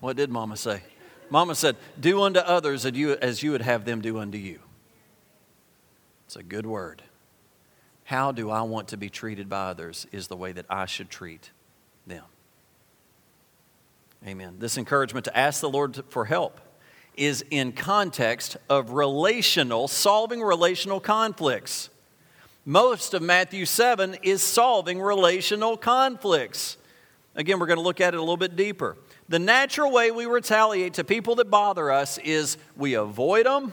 what 0.00 0.16
did 0.16 0.30
mama 0.30 0.56
say? 0.56 0.82
Mama 1.30 1.54
said, 1.54 1.76
Do 1.98 2.22
unto 2.22 2.40
others 2.40 2.84
as 2.86 2.96
you, 2.96 3.12
as 3.16 3.42
you 3.42 3.52
would 3.52 3.62
have 3.62 3.84
them 3.84 4.00
do 4.00 4.18
unto 4.18 4.38
you. 4.38 4.60
It's 6.26 6.36
a 6.36 6.42
good 6.42 6.66
word. 6.66 7.02
How 8.04 8.32
do 8.32 8.50
I 8.50 8.62
want 8.62 8.88
to 8.88 8.96
be 8.96 9.08
treated 9.08 9.48
by 9.48 9.70
others 9.70 10.06
is 10.12 10.28
the 10.28 10.36
way 10.36 10.52
that 10.52 10.66
I 10.68 10.86
should 10.86 11.10
treat 11.10 11.50
them. 12.06 12.24
Amen. 14.26 14.56
This 14.58 14.78
encouragement 14.78 15.24
to 15.26 15.36
ask 15.36 15.60
the 15.60 15.68
Lord 15.68 16.02
for 16.08 16.24
help 16.24 16.60
is 17.16 17.44
in 17.50 17.72
context 17.72 18.56
of 18.68 18.90
relational, 18.90 19.86
solving 19.86 20.42
relational 20.42 20.98
conflicts. 20.98 21.90
Most 22.64 23.14
of 23.14 23.22
Matthew 23.22 23.66
7 23.66 24.16
is 24.22 24.42
solving 24.42 25.00
relational 25.00 25.76
conflicts. 25.76 26.78
Again, 27.34 27.58
we're 27.58 27.66
going 27.66 27.78
to 27.78 27.84
look 27.84 28.00
at 28.00 28.14
it 28.14 28.16
a 28.16 28.20
little 28.20 28.36
bit 28.36 28.56
deeper. 28.56 28.96
The 29.28 29.38
natural 29.38 29.90
way 29.90 30.10
we 30.10 30.26
retaliate 30.26 30.94
to 30.94 31.04
people 31.04 31.36
that 31.36 31.50
bother 31.50 31.90
us 31.90 32.18
is 32.18 32.58
we 32.76 32.94
avoid 32.94 33.46
them 33.46 33.72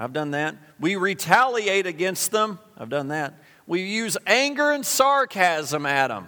I've 0.00 0.14
done 0.14 0.30
that. 0.30 0.56
We 0.80 0.96
retaliate 0.96 1.86
against 1.86 2.30
them. 2.30 2.58
I've 2.78 2.88
done 2.88 3.08
that. 3.08 3.34
We 3.66 3.82
use 3.82 4.16
anger 4.26 4.70
and 4.70 4.84
sarcasm 4.84 5.84
at 5.84 6.08
them. 6.08 6.26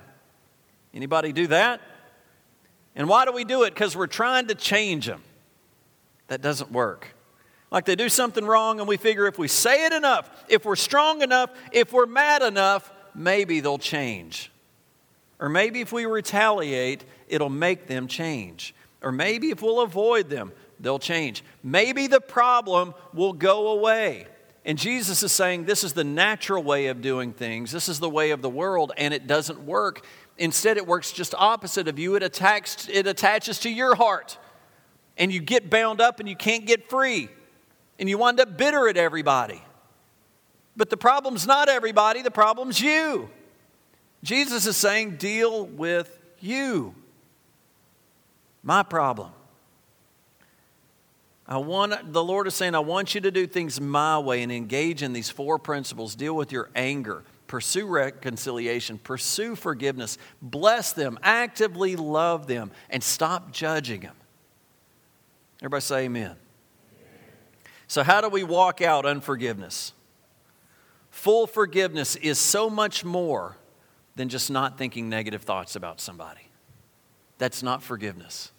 Anybody 0.92 1.33
do 1.33 1.47
that? 1.47 1.81
And 2.95 3.09
why 3.09 3.25
do 3.25 3.33
we 3.33 3.45
do 3.45 3.62
it? 3.62 3.73
Because 3.73 3.97
we're 3.97 4.09
trying 4.09 4.49
to 4.49 4.54
change 4.54 5.07
them. 5.07 5.23
That 6.28 6.42
doesn't 6.42 6.71
work. 6.71 7.14
Like 7.71 7.87
they 7.87 7.97
do 7.97 8.11
something 8.11 8.45
wrong, 8.45 8.78
and 8.78 8.87
we 8.87 8.99
figure 8.99 9.26
if 9.26 9.38
we 9.38 9.49
say 9.49 9.87
it 9.87 9.95
enough, 9.95 10.28
if 10.50 10.66
we're 10.66 10.76
strong 10.76 11.23
enough, 11.23 11.49
if 11.73 11.95
we're 11.95 12.04
mad 12.04 12.42
enough, 12.42 12.92
maybe 13.14 13.61
they'll 13.61 13.78
change. 13.78 14.52
Or 15.40 15.49
maybe 15.49 15.81
if 15.81 15.92
we 15.92 16.04
retaliate, 16.04 17.04
it'll 17.29 17.50
make 17.50 17.87
them 17.87 18.07
change. 18.07 18.75
Or 19.02 19.12
maybe 19.12 19.50
if 19.50 19.62
we'll 19.62 19.81
avoid 19.81 20.31
them, 20.31 20.52
they'll 20.79 20.99
change. 20.99 21.43
Maybe 21.62 22.07
the 22.07 22.21
problem 22.21 22.95
will 23.12 23.33
go 23.33 23.69
away. 23.69 24.26
And 24.64 24.79
Jesus 24.79 25.23
is 25.23 25.33
saying 25.33 25.64
this 25.64 25.83
is 25.83 25.93
the 25.93 26.05
natural 26.05 26.62
way 26.62 26.87
of 26.87 27.02
doing 27.02 27.33
things. 27.33 27.73
This 27.73 27.88
is 27.88 27.99
the 27.99 28.09
way 28.09 28.31
of 28.31 28.43
the 28.43 28.50
world, 28.50 28.93
and 28.97 29.12
it 29.12 29.26
doesn't 29.26 29.67
work. 29.67 30.07
Instead, 30.38 30.76
it 30.76 30.87
works 30.87 31.12
just 31.12 31.35
opposite 31.37 31.88
of 31.88 31.99
you. 31.99 32.14
It, 32.14 32.23
attacks, 32.23 32.88
it 32.88 33.07
attaches 33.07 33.59
to 33.61 33.71
your 33.71 33.95
heart. 33.97 34.38
And 35.19 35.33
you 35.33 35.41
get 35.41 35.69
bound 35.69 36.00
up 36.00 36.21
and 36.21 36.29
you 36.29 36.37
can't 36.37 36.64
get 36.64 36.88
free. 36.88 37.29
And 37.99 38.09
you 38.09 38.19
wind 38.19 38.41
up 38.41 38.57
bitter 38.57 38.88
at 38.88 38.97
everybody. 38.97 39.62
But 40.76 40.91
the 40.91 40.97
problem's 40.97 41.47
not 41.47 41.69
everybody, 41.69 42.23
the 42.23 42.31
problem's 42.31 42.81
you. 42.81 43.29
Jesus 44.23 44.67
is 44.67 44.76
saying, 44.76 45.17
deal 45.17 45.67
with 45.67 46.19
you. 46.41 46.95
My 48.62 48.83
problem. 48.83 49.33
I 51.47 51.59
want 51.59 52.12
the 52.12 52.23
Lord 52.23 52.47
is 52.47 52.54
saying, 52.54 52.75
I 52.75 52.81
want 52.81 53.14
you 53.14 53.21
to 53.23 53.31
do 53.31 53.47
things 53.47 53.81
my 53.81 54.19
way 54.19 54.42
and 54.42 54.52
engage 54.52 55.02
in 55.02 55.12
these 55.12 55.28
four 55.28 55.59
principles. 55.59 56.14
Deal 56.14 56.35
with 56.35 56.52
your 56.52 56.71
anger, 56.75 57.25
pursue 57.47 57.87
reconciliation, 57.87 58.99
pursue 58.99 59.57
forgiveness, 59.57 60.19
bless 60.40 60.92
them, 60.92 61.19
actively 61.23 61.97
love 61.97 62.47
them, 62.47 62.71
and 62.88 63.02
stop 63.02 63.52
judging 63.52 64.02
them. 64.02 64.14
Everybody 65.61 65.81
say 65.81 66.04
amen. 66.04 66.37
So, 67.88 68.02
how 68.02 68.21
do 68.21 68.28
we 68.28 68.45
walk 68.45 68.81
out 68.81 69.04
unforgiveness? 69.04 69.92
Full 71.11 71.47
forgiveness 71.47 72.16
is 72.16 72.38
so 72.38 72.71
much 72.71 73.04
more 73.04 73.57
than 74.16 74.28
just 74.28 74.50
not 74.50 74.78
thinking 74.78 75.09
negative 75.09 75.42
thoughts 75.42 75.76
about 75.76 76.00
somebody. 76.00 76.49
That's 77.38 77.62
not 77.62 77.82
forgiveness. 77.82 78.52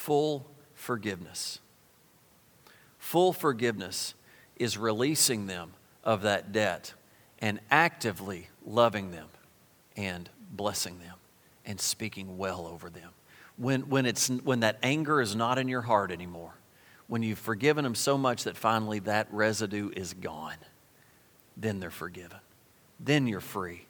full 0.00 0.46
forgiveness. 0.74 1.60
Full 2.98 3.32
forgiveness 3.34 4.14
is 4.56 4.78
releasing 4.78 5.46
them 5.46 5.72
of 6.02 6.22
that 6.22 6.52
debt 6.52 6.94
and 7.38 7.60
actively 7.70 8.48
loving 8.64 9.10
them 9.10 9.28
and 9.96 10.30
blessing 10.50 10.98
them 10.98 11.16
and 11.66 11.78
speaking 11.78 12.38
well 12.38 12.66
over 12.66 12.88
them. 12.88 13.10
When, 13.56 13.90
when, 13.90 14.06
it's, 14.06 14.28
when 14.28 14.60
that 14.60 14.78
anger 14.82 15.20
is 15.20 15.36
not 15.36 15.58
in 15.58 15.68
your 15.68 15.82
heart 15.82 16.10
anymore, 16.10 16.54
when 17.06 17.22
you've 17.22 17.38
forgiven 17.38 17.84
them 17.84 17.94
so 17.94 18.16
much 18.16 18.44
that 18.44 18.56
finally 18.56 19.00
that 19.00 19.28
residue 19.30 19.90
is 19.94 20.14
gone, 20.14 20.56
then 21.58 21.78
they're 21.78 21.90
forgiven. 21.90 22.38
Then 23.02 23.26
you're 23.26 23.40
free. 23.40 23.86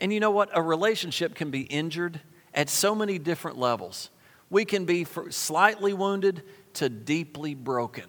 And 0.00 0.12
you 0.12 0.20
know 0.20 0.30
what? 0.30 0.50
A 0.52 0.62
relationship 0.62 1.34
can 1.34 1.50
be 1.50 1.60
injured 1.62 2.20
at 2.54 2.68
so 2.68 2.94
many 2.94 3.18
different 3.18 3.58
levels. 3.58 4.10
We 4.50 4.64
can 4.64 4.84
be 4.84 5.06
slightly 5.30 5.92
wounded 5.92 6.42
to 6.74 6.88
deeply 6.88 7.54
broken. 7.54 8.04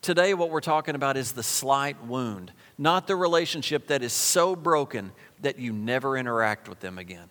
Today, 0.00 0.34
what 0.34 0.50
we're 0.50 0.60
talking 0.60 0.96
about 0.96 1.16
is 1.16 1.32
the 1.32 1.44
slight 1.44 2.04
wound, 2.04 2.52
not 2.76 3.06
the 3.06 3.14
relationship 3.14 3.86
that 3.86 4.02
is 4.02 4.12
so 4.12 4.56
broken 4.56 5.12
that 5.42 5.60
you 5.60 5.72
never 5.72 6.16
interact 6.16 6.68
with 6.68 6.80
them 6.80 6.98
again. 6.98 7.28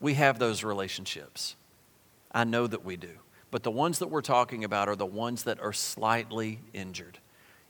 We 0.00 0.14
have 0.14 0.38
those 0.38 0.64
relationships. 0.64 1.54
I 2.32 2.42
know 2.42 2.66
that 2.66 2.84
we 2.84 2.96
do. 2.96 3.10
But 3.52 3.62
the 3.62 3.70
ones 3.70 4.00
that 4.00 4.08
we're 4.08 4.20
talking 4.20 4.64
about 4.64 4.88
are 4.88 4.96
the 4.96 5.06
ones 5.06 5.44
that 5.44 5.60
are 5.60 5.72
slightly 5.72 6.58
injured. 6.72 7.18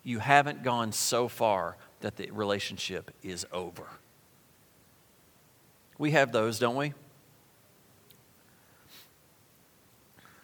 You 0.02 0.18
haven't 0.18 0.62
gone 0.62 0.92
so 0.92 1.28
far 1.28 1.76
that 2.00 2.16
the 2.16 2.30
relationship 2.30 3.10
is 3.22 3.46
over. 3.52 3.86
We 5.98 6.10
have 6.10 6.32
those, 6.32 6.58
don't 6.58 6.76
we? 6.76 6.92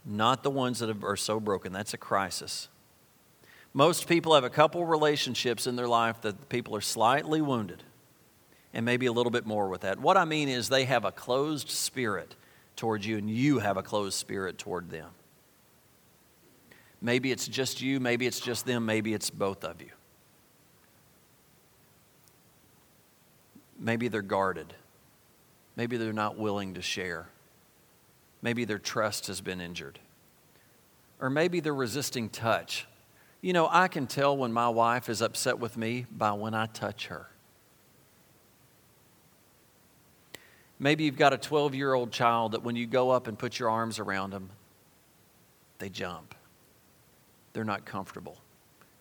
not 0.05 0.43
the 0.43 0.51
ones 0.51 0.79
that 0.81 1.03
are 1.05 1.17
so 1.17 1.41
broken. 1.41 1.73
That's 1.73 1.95
a 1.95 1.99
crisis. 1.99 2.69
Most 3.73 4.09
people 4.09 4.35
have 4.35 4.45
a 4.45 4.51
couple 4.51 4.85
relationships 4.85 5.67
in 5.67 5.77
their 5.77 5.89
life 5.89 6.21
that 6.23 6.49
people 6.49 6.75
are 6.75 6.81
slightly 6.81 7.41
wounded, 7.41 7.83
and 8.75 8.85
maybe 8.85 9.07
a 9.07 9.13
little 9.13 9.31
bit 9.31 9.47
more 9.47 9.69
with 9.69 9.83
that. 9.83 10.01
What 10.01 10.17
I 10.17 10.25
mean 10.25 10.49
is 10.49 10.69
they 10.69 10.85
have 10.85 11.05
a 11.05 11.13
closed 11.13 11.69
spirit 11.69 12.35
towards 12.77 13.07
you, 13.07 13.19
and 13.19 13.31
you 13.31 13.61
have 13.61 13.77
a 13.77 13.83
closed 13.83 14.19
spirit 14.19 14.59
toward 14.59 14.91
them. 14.91 15.11
Maybe 17.01 17.31
it's 17.31 17.47
just 17.47 17.81
you, 17.81 18.01
maybe 18.01 18.27
it's 18.27 18.41
just 18.41 18.67
them, 18.67 18.85
maybe 18.85 19.15
it's 19.15 19.31
both 19.31 19.65
of 19.65 19.81
you. 19.81 19.91
Maybe 23.81 24.09
they're 24.09 24.21
guarded. 24.23 24.75
Maybe 25.75 25.97
they're 25.97 26.13
not 26.13 26.39
willing 26.39 26.75
to 26.75 26.83
share. 26.83 27.29
Maybe 28.43 28.67
their 28.67 28.79
trust 28.79 29.27
has 29.29 29.41
been 29.41 29.61
injured. 29.61 29.99
Or 31.19 31.31
maybe 31.31 31.61
they're 31.61 31.75
resisting 31.75 32.29
touch. 32.29 32.87
You 33.41 33.55
know, 33.55 33.69
I 33.71 33.89
can 33.89 34.07
tell 34.07 34.37
when 34.37 34.53
my 34.53 34.69
wife 34.69 35.09
is 35.09 35.23
upset 35.23 35.59
with 35.59 35.79
me 35.79 36.07
by 36.11 36.33
when 36.33 36.55
I 36.55 36.67
touch 36.67 37.07
her. 37.07 37.27
Maybe 40.79 41.05
you've 41.05 41.19
got 41.19 41.33
a 41.33 41.39
12 41.39 41.75
year 41.75 41.93
old 41.93 42.13
child 42.13 42.53
that 42.53 42.63
when 42.63 42.77
you 42.77 42.87
go 42.87 43.11
up 43.11 43.27
and 43.27 43.39
put 43.39 43.59
your 43.59 43.71
arms 43.71 43.99
around 43.99 44.31
them, 44.31 44.51
they 45.79 45.89
jump. 45.89 46.35
They're 47.53 47.65
not 47.65 47.85
comfortable. 47.85 48.39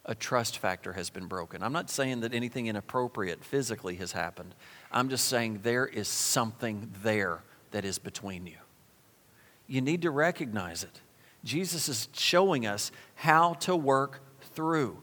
A 0.10 0.16
trust 0.16 0.58
factor 0.58 0.94
has 0.94 1.12
been 1.12 1.28
broken. 1.28 1.62
I'm 1.62 1.72
not 1.72 1.92
saying 1.92 2.22
that 2.22 2.34
anything 2.34 2.66
inappropriate 2.66 3.46
physically 3.46 3.98
has 3.98 4.12
happened. 4.12 4.56
I'm 4.92 5.08
just 5.08 5.26
saying 5.26 5.60
there 5.62 5.86
is 5.86 6.08
something 6.08 6.92
there 7.04 7.44
that 7.70 7.86
is 7.86 8.00
between 8.00 8.48
you. 8.48 8.58
You 9.68 9.82
need 9.82 10.02
to 10.02 10.10
recognize 10.10 10.84
it. 10.84 11.02
Jesus 11.44 11.88
is 11.88 12.10
showing 12.14 12.66
us 12.66 12.92
how 13.14 13.54
to 13.54 13.76
work 13.76 14.22
through. 14.56 14.98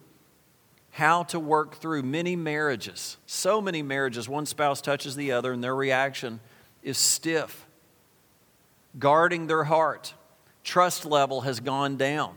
How 0.91 1.23
to 1.23 1.39
work 1.39 1.77
through 1.77 2.03
many 2.03 2.35
marriages. 2.35 3.17
So 3.27 3.61
many 3.61 3.83
marriages, 3.83 4.29
one 4.29 4.45
spouse 4.45 4.81
touches 4.81 5.15
the 5.15 5.31
other 5.31 5.53
and 5.53 5.63
their 5.63 5.77
reaction 5.77 6.41
is 6.83 6.99
stiff, 6.99 7.65
guarding 8.99 9.47
their 9.47 9.65
heart. 9.65 10.15
Trust 10.65 11.07
level 11.07 11.43
has 11.43 11.61
gone 11.61 11.97
down. 11.97 12.35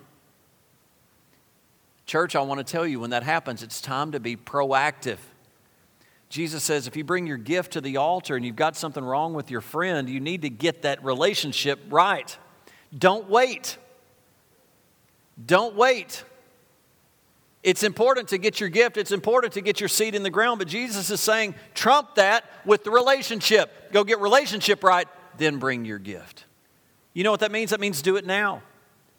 Church, 2.09 2.35
I 2.35 2.41
want 2.41 2.57
to 2.57 2.63
tell 2.63 2.87
you 2.87 2.99
when 2.99 3.11
that 3.11 3.21
happens, 3.21 3.61
it's 3.61 3.79
time 3.79 4.13
to 4.13 4.19
be 4.19 4.35
proactive. 4.35 5.19
Jesus 6.29 6.63
says 6.63 6.87
if 6.87 6.95
you 6.95 7.03
bring 7.03 7.27
your 7.27 7.37
gift 7.37 7.73
to 7.73 7.81
the 7.81 7.97
altar 7.97 8.35
and 8.35 8.43
you've 8.43 8.55
got 8.55 8.75
something 8.75 9.03
wrong 9.03 9.35
with 9.35 9.51
your 9.51 9.61
friend, 9.61 10.09
you 10.09 10.19
need 10.19 10.41
to 10.41 10.49
get 10.49 10.81
that 10.81 11.03
relationship 11.03 11.79
right. 11.91 12.35
Don't 12.97 13.29
wait. 13.29 13.77
Don't 15.45 15.75
wait. 15.75 16.23
It's 17.61 17.83
important 17.83 18.29
to 18.29 18.39
get 18.39 18.59
your 18.59 18.69
gift, 18.69 18.97
it's 18.97 19.11
important 19.11 19.53
to 19.53 19.61
get 19.61 19.79
your 19.79 19.87
seed 19.87 20.15
in 20.15 20.23
the 20.23 20.31
ground, 20.31 20.57
but 20.57 20.67
Jesus 20.67 21.11
is 21.11 21.21
saying, 21.21 21.53
trump 21.75 22.15
that 22.15 22.43
with 22.65 22.83
the 22.83 22.89
relationship. 22.89 23.91
Go 23.91 24.03
get 24.03 24.17
relationship 24.19 24.83
right, 24.83 25.07
then 25.37 25.59
bring 25.59 25.85
your 25.85 25.99
gift. 25.99 26.45
You 27.13 27.23
know 27.23 27.29
what 27.29 27.41
that 27.41 27.51
means? 27.51 27.69
That 27.69 27.79
means 27.79 28.01
do 28.01 28.15
it 28.15 28.25
now. 28.25 28.63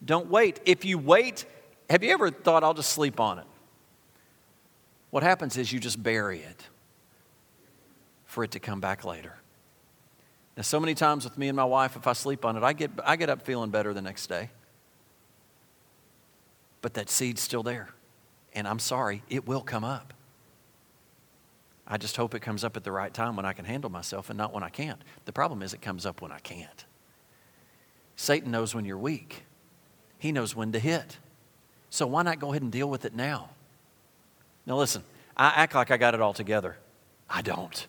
Don't 0.05 0.29
wait. 0.29 0.59
If 0.65 0.85
you 0.85 0.99
wait, 0.99 1.47
have 1.91 2.05
you 2.05 2.13
ever 2.13 2.31
thought, 2.31 2.63
I'll 2.63 2.73
just 2.73 2.93
sleep 2.93 3.19
on 3.19 3.41
it? 3.41 3.47
What 5.11 5.25
happens 5.25 5.59
is 5.59 5.73
you 5.73 5.81
just 5.81 6.01
bury 6.01 6.39
it 6.39 6.69
for 8.27 8.45
it 8.45 8.53
to 8.53 8.61
come 8.61 8.81
back 8.81 9.05
later. 9.05 9.35
Now, 10.57 10.63
so 10.63 10.79
many 10.79 10.95
times 10.95 11.25
with 11.25 11.37
me 11.37 11.49
and 11.49 11.57
my 11.57 11.65
wife, 11.65 11.97
if 11.97 12.07
I 12.07 12.13
sleep 12.13 12.45
on 12.45 12.57
it, 12.57 12.63
I 12.63 12.73
get, 12.75 12.93
I 13.05 13.17
get 13.17 13.29
up 13.29 13.43
feeling 13.43 13.71
better 13.71 13.93
the 13.93 14.03
next 14.03 14.29
day. 14.29 14.51
But 16.81 16.95
that 16.95 17.11
seed's 17.11 17.41
still 17.41 17.65
there. 17.65 17.89
And 18.55 18.69
I'm 18.69 18.79
sorry, 18.79 19.25
it 19.29 19.49
will 19.49 19.63
come 19.63 19.83
up. 19.83 20.15
I 21.89 21.97
just 21.97 22.17
hope 22.17 22.37
it 22.37 22.41
comes 22.41 22.63
up 22.63 22.77
at 22.77 22.85
the 22.85 22.93
right 22.93 23.13
time 23.13 23.35
when 23.35 23.45
I 23.45 23.53
can 23.53 23.65
handle 23.65 23.91
myself 23.91 24.31
and 24.31 24.39
not 24.39 24.53
when 24.53 24.63
I 24.63 24.69
can't. 24.69 25.03
The 25.25 25.33
problem 25.33 25.61
is, 25.61 25.75
it 25.75 25.83
comes 25.83 26.07
up 26.07 26.23
when 26.23 26.31
I 26.31 26.39
can't. 26.39 26.85
Satan 28.15 28.53
knows 28.53 28.77
when 28.77 28.85
you're 28.85 28.97
weak, 28.97 29.43
he 30.19 30.31
knows 30.31 30.55
when 30.55 30.71
to 30.71 30.79
hit. 30.79 31.19
So 31.91 32.07
why 32.07 32.23
not 32.23 32.39
go 32.39 32.51
ahead 32.51 32.63
and 32.63 32.71
deal 32.71 32.89
with 32.89 33.05
it 33.05 33.15
now? 33.15 33.51
Now, 34.65 34.77
listen, 34.77 35.03
I 35.37 35.49
act 35.49 35.75
like 35.75 35.91
I 35.91 35.97
got 35.97 36.15
it 36.15 36.21
all 36.21 36.33
together. 36.33 36.77
I 37.29 37.43
don't. 37.43 37.87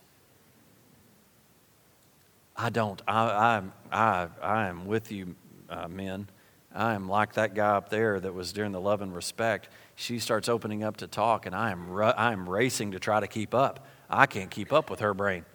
I 2.55 2.69
don't. 2.69 3.01
I, 3.07 3.21
I, 3.21 3.61
I, 3.91 4.27
I 4.41 4.67
am 4.67 4.85
with 4.85 5.11
you, 5.11 5.35
uh, 5.69 5.87
men. 5.87 6.27
I 6.73 6.93
am 6.93 7.09
like 7.09 7.33
that 7.33 7.53
guy 7.53 7.75
up 7.75 7.89
there 7.89 8.19
that 8.19 8.33
was 8.33 8.53
during 8.53 8.71
the 8.71 8.79
love 8.79 9.01
and 9.01 9.13
respect. 9.13 9.69
She 9.95 10.19
starts 10.19 10.47
opening 10.47 10.83
up 10.83 10.97
to 10.97 11.07
talk, 11.07 11.45
and 11.45 11.55
I 11.55 11.71
am, 11.71 11.89
ru- 11.89 12.05
I 12.05 12.31
am 12.31 12.47
racing 12.47 12.91
to 12.91 12.99
try 12.99 13.19
to 13.19 13.27
keep 13.27 13.53
up. 13.53 13.85
I 14.09 14.25
can't 14.25 14.49
keep 14.49 14.71
up 14.71 14.89
with 14.89 15.01
her 15.01 15.13
brain. 15.13 15.45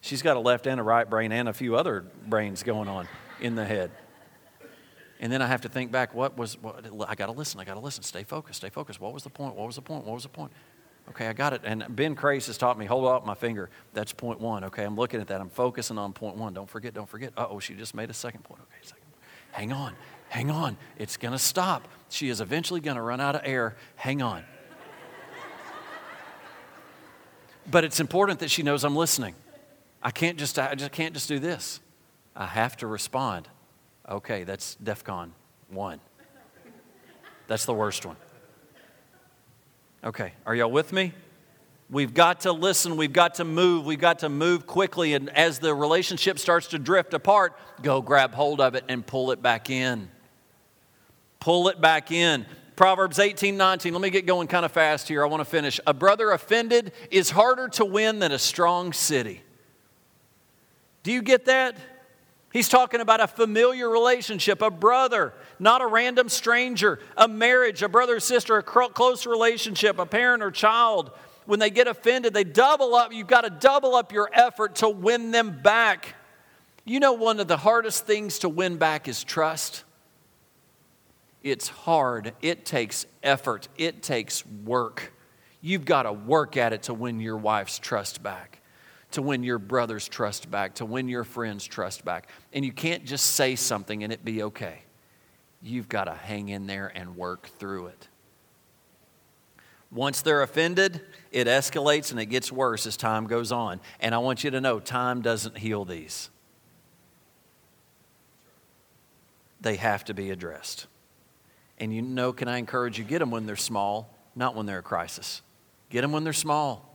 She's 0.00 0.22
got 0.22 0.36
a 0.36 0.40
left 0.40 0.66
and 0.66 0.80
a 0.80 0.82
right 0.82 1.08
brain 1.08 1.32
and 1.32 1.48
a 1.48 1.52
few 1.52 1.76
other 1.76 2.04
brains 2.26 2.62
going 2.62 2.88
on 2.88 3.08
in 3.40 3.54
the 3.54 3.64
head. 3.64 3.90
And 5.20 5.32
then 5.32 5.42
I 5.42 5.46
have 5.46 5.62
to 5.62 5.68
think 5.68 5.90
back 5.90 6.14
what 6.14 6.36
was, 6.36 6.60
what, 6.62 6.84
I 7.08 7.14
got 7.14 7.26
to 7.26 7.32
listen, 7.32 7.58
I 7.58 7.64
got 7.64 7.74
to 7.74 7.80
listen, 7.80 8.02
stay 8.02 8.22
focused, 8.22 8.58
stay 8.58 8.70
focused. 8.70 9.00
What 9.00 9.12
was 9.12 9.24
the 9.24 9.30
point? 9.30 9.56
What 9.56 9.66
was 9.66 9.76
the 9.76 9.82
point? 9.82 10.04
What 10.04 10.14
was 10.14 10.22
the 10.22 10.28
point? 10.28 10.52
Okay, 11.10 11.26
I 11.26 11.32
got 11.32 11.52
it. 11.54 11.62
And 11.64 11.84
Ben 11.88 12.14
Crace 12.14 12.46
has 12.46 12.58
taught 12.58 12.78
me, 12.78 12.84
hold 12.84 13.06
up 13.06 13.24
my 13.24 13.34
finger. 13.34 13.70
That's 13.94 14.12
point 14.12 14.40
one. 14.40 14.64
Okay, 14.64 14.84
I'm 14.84 14.94
looking 14.94 15.20
at 15.20 15.28
that. 15.28 15.40
I'm 15.40 15.48
focusing 15.48 15.98
on 15.98 16.12
point 16.12 16.36
one. 16.36 16.52
Don't 16.52 16.68
forget, 16.68 16.94
don't 16.94 17.08
forget. 17.08 17.32
Uh 17.36 17.46
oh, 17.48 17.58
she 17.58 17.74
just 17.74 17.94
made 17.94 18.10
a 18.10 18.14
second 18.14 18.44
point. 18.44 18.60
Okay, 18.60 18.80
second. 18.82 19.04
Hang 19.50 19.72
on, 19.72 19.94
hang 20.28 20.50
on. 20.50 20.76
It's 20.98 21.16
going 21.16 21.32
to 21.32 21.38
stop. 21.38 21.88
She 22.10 22.28
is 22.28 22.40
eventually 22.40 22.80
going 22.80 22.96
to 22.96 23.02
run 23.02 23.20
out 23.20 23.34
of 23.34 23.42
air. 23.44 23.76
Hang 23.96 24.22
on. 24.22 24.44
but 27.70 27.84
it's 27.84 28.00
important 28.00 28.40
that 28.40 28.50
she 28.50 28.62
knows 28.62 28.84
I'm 28.84 28.96
listening. 28.96 29.34
I 30.02 30.10
can't 30.10 30.38
just, 30.38 30.58
I 30.58 30.74
just 30.74 30.92
can't 30.92 31.14
just 31.14 31.28
do 31.28 31.38
this. 31.38 31.80
I 32.36 32.46
have 32.46 32.76
to 32.78 32.86
respond. 32.86 33.48
Okay, 34.08 34.44
that's 34.44 34.76
DEFCON 34.82 35.30
one. 35.68 36.00
That's 37.46 37.64
the 37.64 37.74
worst 37.74 38.06
one. 38.06 38.16
Okay, 40.02 40.32
are 40.46 40.54
y'all 40.54 40.70
with 40.70 40.92
me? 40.92 41.12
We've 41.90 42.12
got 42.12 42.40
to 42.40 42.52
listen, 42.52 42.96
we've 42.96 43.12
got 43.12 43.36
to 43.36 43.44
move, 43.44 43.86
we've 43.86 43.98
got 43.98 44.20
to 44.20 44.28
move 44.28 44.66
quickly. 44.66 45.14
And 45.14 45.30
as 45.30 45.58
the 45.58 45.74
relationship 45.74 46.38
starts 46.38 46.68
to 46.68 46.78
drift 46.78 47.14
apart, 47.14 47.58
go 47.82 48.02
grab 48.02 48.34
hold 48.34 48.60
of 48.60 48.74
it 48.74 48.84
and 48.88 49.06
pull 49.06 49.30
it 49.30 49.42
back 49.42 49.70
in. 49.70 50.10
Pull 51.40 51.68
it 51.68 51.80
back 51.80 52.10
in. 52.12 52.44
Proverbs 52.76 53.18
18, 53.18 53.56
19. 53.56 53.92
Let 53.92 54.02
me 54.02 54.10
get 54.10 54.26
going 54.26 54.48
kind 54.48 54.64
of 54.64 54.72
fast 54.72 55.08
here. 55.08 55.22
I 55.22 55.26
want 55.26 55.40
to 55.40 55.46
finish. 55.46 55.80
A 55.86 55.94
brother 55.94 56.30
offended 56.30 56.92
is 57.10 57.30
harder 57.30 57.68
to 57.70 57.84
win 57.84 58.18
than 58.18 58.32
a 58.32 58.38
strong 58.38 58.92
city. 58.92 59.42
Do 61.02 61.10
you 61.10 61.22
get 61.22 61.46
that? 61.46 61.76
He's 62.52 62.68
talking 62.68 63.00
about 63.00 63.20
a 63.20 63.26
familiar 63.26 63.90
relationship, 63.90 64.62
a 64.62 64.70
brother, 64.70 65.34
not 65.58 65.82
a 65.82 65.86
random 65.86 66.28
stranger, 66.30 66.98
a 67.16 67.28
marriage, 67.28 67.82
a 67.82 67.88
brother 67.88 68.16
or 68.16 68.20
sister, 68.20 68.56
a 68.56 68.62
close 68.62 69.26
relationship, 69.26 69.98
a 69.98 70.06
parent 70.06 70.42
or 70.42 70.50
child. 70.50 71.10
When 71.44 71.58
they 71.58 71.70
get 71.70 71.88
offended, 71.88 72.32
they 72.32 72.44
double 72.44 72.94
up. 72.94 73.12
You've 73.12 73.26
got 73.26 73.42
to 73.42 73.50
double 73.50 73.94
up 73.94 74.12
your 74.12 74.30
effort 74.32 74.76
to 74.76 74.88
win 74.88 75.30
them 75.30 75.60
back. 75.62 76.14
You 76.84 77.00
know, 77.00 77.12
one 77.12 77.38
of 77.38 77.48
the 77.48 77.56
hardest 77.58 78.06
things 78.06 78.38
to 78.40 78.48
win 78.48 78.78
back 78.78 79.08
is 79.08 79.24
trust. 79.24 79.84
It's 81.42 81.68
hard, 81.68 82.32
it 82.42 82.64
takes 82.64 83.06
effort, 83.22 83.68
it 83.76 84.02
takes 84.02 84.44
work. 84.46 85.12
You've 85.60 85.84
got 85.84 86.02
to 86.04 86.12
work 86.12 86.56
at 86.56 86.72
it 86.72 86.84
to 86.84 86.94
win 86.94 87.20
your 87.20 87.36
wife's 87.36 87.78
trust 87.78 88.22
back 88.22 88.58
to 89.12 89.22
win 89.22 89.42
your 89.42 89.58
brother's 89.58 90.08
trust 90.08 90.50
back, 90.50 90.74
to 90.74 90.84
win 90.84 91.08
your 91.08 91.24
friend's 91.24 91.64
trust 91.64 92.04
back. 92.04 92.28
And 92.52 92.64
you 92.64 92.72
can't 92.72 93.04
just 93.04 93.26
say 93.26 93.56
something 93.56 94.04
and 94.04 94.12
it 94.12 94.24
be 94.24 94.42
okay. 94.44 94.82
You've 95.62 95.88
got 95.88 96.04
to 96.04 96.14
hang 96.14 96.50
in 96.50 96.66
there 96.66 96.92
and 96.94 97.16
work 97.16 97.48
through 97.58 97.86
it. 97.86 98.08
Once 99.90 100.20
they're 100.20 100.42
offended, 100.42 101.00
it 101.32 101.46
escalates 101.46 102.10
and 102.10 102.20
it 102.20 102.26
gets 102.26 102.52
worse 102.52 102.86
as 102.86 102.96
time 102.96 103.26
goes 103.26 103.50
on. 103.50 103.80
And 104.00 104.14
I 104.14 104.18
want 104.18 104.44
you 104.44 104.50
to 104.50 104.60
know 104.60 104.80
time 104.80 105.22
doesn't 105.22 105.56
heal 105.56 105.84
these, 105.84 106.30
they 109.60 109.76
have 109.76 110.04
to 110.04 110.14
be 110.14 110.30
addressed. 110.30 110.86
And 111.80 111.94
you 111.94 112.02
know, 112.02 112.32
can 112.32 112.48
I 112.48 112.58
encourage 112.58 112.98
you, 112.98 113.04
get 113.04 113.20
them 113.20 113.30
when 113.30 113.46
they're 113.46 113.56
small, 113.56 114.14
not 114.34 114.54
when 114.54 114.66
they're 114.66 114.80
a 114.80 114.82
crisis. 114.82 115.42
Get 115.90 116.02
them 116.02 116.12
when 116.12 116.24
they're 116.24 116.32
small. 116.32 116.87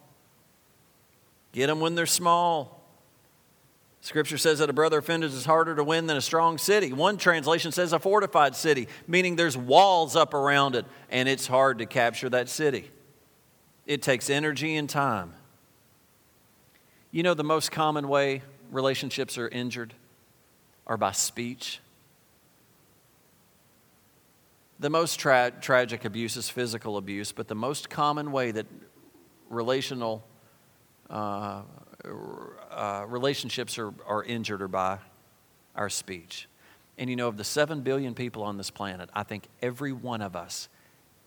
Get 1.53 1.67
them 1.67 1.79
when 1.79 1.95
they're 1.95 2.05
small. 2.05 2.81
Scripture 4.01 4.37
says 4.37 4.59
that 4.59 4.69
a 4.69 4.73
brother 4.73 4.97
offended 4.97 5.31
is 5.31 5.45
harder 5.45 5.75
to 5.75 5.83
win 5.83 6.07
than 6.07 6.17
a 6.17 6.21
strong 6.21 6.57
city. 6.57 6.91
One 6.91 7.15
translation 7.15 7.71
says 7.71 7.93
a 7.93 7.99
fortified 7.99 8.53
city, 8.53 8.89
meaning 9.07 9.37
there's 9.37 9.55
walls 9.55 10.17
up 10.17 10.33
around 10.33 10.75
it, 10.75 10.85
and 11.09 11.29
it's 11.29 11.47
hard 11.47 11.77
to 11.77 11.85
capture 11.85 12.29
that 12.31 12.49
city. 12.49 12.91
It 13.85 14.01
takes 14.01 14.29
energy 14.29 14.75
and 14.75 14.89
time. 14.89 15.33
You 17.11 17.23
know, 17.23 17.33
the 17.33 17.45
most 17.45 17.71
common 17.71 18.09
way 18.09 18.41
relationships 18.71 19.37
are 19.37 19.47
injured 19.47 19.93
are 20.85 20.97
by 20.97 21.13
speech. 21.13 21.79
The 24.79 24.89
most 24.89 25.17
tra- 25.17 25.53
tragic 25.61 26.03
abuse 26.03 26.35
is 26.35 26.49
physical 26.49 26.97
abuse, 26.97 27.31
but 27.31 27.47
the 27.47 27.55
most 27.55 27.89
common 27.89 28.33
way 28.33 28.51
that 28.51 28.65
relational 29.49 30.25
uh, 31.09 31.61
uh, 32.71 33.05
relationships 33.07 33.77
are, 33.77 33.93
are 34.07 34.23
injured 34.23 34.61
are 34.61 34.67
by 34.67 34.99
our 35.75 35.89
speech. 35.89 36.47
And 36.97 37.09
you 37.09 37.15
know, 37.15 37.27
of 37.27 37.37
the 37.37 37.43
7 37.43 37.81
billion 37.81 38.13
people 38.13 38.43
on 38.43 38.57
this 38.57 38.69
planet, 38.69 39.09
I 39.13 39.23
think 39.23 39.47
every 39.61 39.91
one 39.91 40.21
of 40.21 40.35
us 40.35 40.69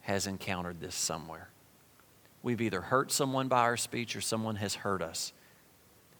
has 0.02 0.26
encountered 0.26 0.80
this 0.80 0.94
somewhere. 0.94 1.48
We've 2.42 2.60
either 2.60 2.80
hurt 2.80 3.10
someone 3.10 3.48
by 3.48 3.62
our 3.62 3.76
speech 3.76 4.14
or 4.14 4.20
someone 4.20 4.56
has 4.56 4.76
hurt 4.76 5.02
us. 5.02 5.32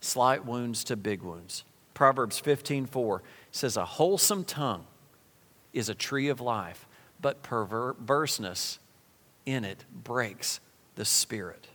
Slight 0.00 0.44
wounds 0.44 0.82
to 0.84 0.96
big 0.96 1.22
wounds. 1.22 1.64
Proverbs 1.94 2.40
15:4 2.40 3.22
says 3.52 3.76
a 3.76 3.84
wholesome 3.84 4.44
tongue 4.44 4.86
is 5.72 5.88
a 5.88 5.94
tree 5.94 6.28
of 6.28 6.40
life, 6.40 6.86
but 7.20 7.42
perverseness 7.42 8.78
in 9.46 9.64
it 9.64 9.84
breaks 9.92 10.60
the 10.96 11.04
spirit. 11.04 11.68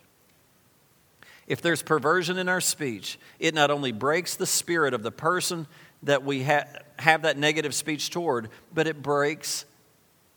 If 1.47 1.61
there's 1.61 1.83
perversion 1.83 2.37
in 2.37 2.47
our 2.47 2.61
speech, 2.61 3.19
it 3.39 3.53
not 3.53 3.71
only 3.71 3.91
breaks 3.91 4.35
the 4.35 4.45
spirit 4.45 4.93
of 4.93 5.03
the 5.03 5.11
person 5.11 5.67
that 6.03 6.23
we 6.23 6.43
ha- 6.43 6.65
have 6.99 7.23
that 7.23 7.37
negative 7.37 7.73
speech 7.73 8.09
toward, 8.09 8.49
but 8.73 8.87
it 8.87 9.01
breaks 9.01 9.65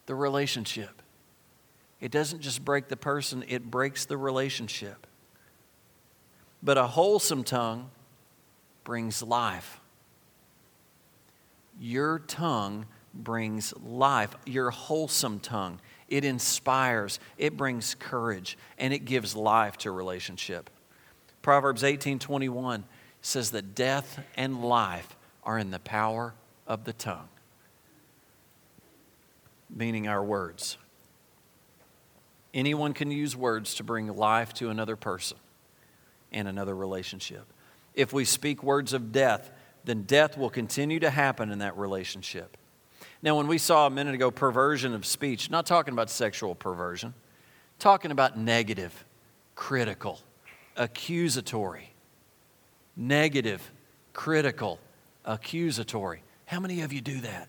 the 0.07 0.14
relationship. 0.14 1.03
It 2.01 2.11
doesn't 2.11 2.40
just 2.40 2.64
break 2.64 2.88
the 2.88 2.97
person, 2.97 3.45
it 3.49 3.71
breaks 3.71 4.05
the 4.05 4.17
relationship. 4.17 5.07
But 6.62 6.79
a 6.79 6.87
wholesome 6.87 7.45
tongue 7.45 7.90
brings 8.85 9.23
life. 9.23 9.81
Your 11.81 12.21
tongue 12.21 12.87
brings 13.12 13.75
life, 13.83 14.35
your 14.45 14.71
wholesome 14.71 15.40
tongue. 15.40 15.81
It 16.09 16.25
inspires, 16.25 17.21
it 17.38 17.57
brings 17.57 17.95
courage, 17.95 18.59
and 18.79 18.93
it 18.93 19.05
gives 19.05 19.35
life 19.35 19.79
to 19.79 19.90
relationship. 19.90 20.71
Proverbs 21.44 21.83
18:21 21.83 22.85
says 23.20 23.50
that 23.50 23.74
death 23.74 24.24
and 24.35 24.64
life 24.64 25.14
are 25.42 25.59
in 25.59 25.70
the 25.70 25.78
power 25.78 26.33
of 26.66 26.85
the 26.85 26.94
tongue, 26.94 27.28
meaning 29.68 30.09
our 30.09 30.24
words. 30.24 30.78
Anyone 32.54 32.94
can 32.94 33.11
use 33.11 33.37
words 33.37 33.74
to 33.74 33.85
bring 33.85 34.07
life 34.07 34.54
to 34.54 34.70
another 34.70 34.96
person 34.96 35.37
and 36.33 36.48
another 36.48 36.74
relationship. 36.74 37.44
If 37.92 38.14
we 38.14 38.24
speak 38.24 38.62
words 38.62 38.94
of 38.94 39.12
death, 39.12 39.50
then 39.85 40.04
death 40.04 40.38
will 40.38 40.48
continue 40.48 40.98
to 41.00 41.11
happen 41.11 41.50
in 41.50 41.59
that 41.59 41.76
relationship. 41.76 42.57
Now, 43.20 43.37
when 43.37 43.48
we 43.48 43.59
saw 43.59 43.87
a 43.87 43.90
minute 43.90 44.14
ago 44.14 44.30
perversion 44.30 44.94
of 44.94 45.04
speech, 45.04 45.50
not 45.50 45.66
talking 45.66 45.92
about 45.92 46.09
sexual 46.09 46.54
perversion, 46.54 47.12
talking 47.78 48.11
about 48.11 48.38
negative, 48.38 49.04
critical, 49.54 50.22
accusatory, 50.76 51.94
negative, 52.96 53.70
critical, 54.12 54.78
accusatory. 55.24 56.22
How 56.46 56.60
many 56.60 56.82
of 56.82 56.92
you 56.92 57.00
do 57.00 57.20
that? 57.20 57.48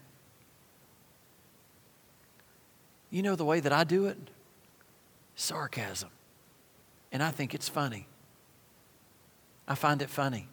You 3.10 3.22
know 3.22 3.36
the 3.36 3.46
way 3.46 3.60
that 3.60 3.72
I 3.72 3.84
do 3.84 4.08
it? 4.08 4.18
Sarcasm. 5.36 6.10
And 7.12 7.24
I 7.24 7.32
think 7.32 7.54
it's 7.54 7.70
funny. 7.70 8.08
I 9.68 9.76
find 9.76 10.02
it 10.02 10.10
funny. 10.10 10.48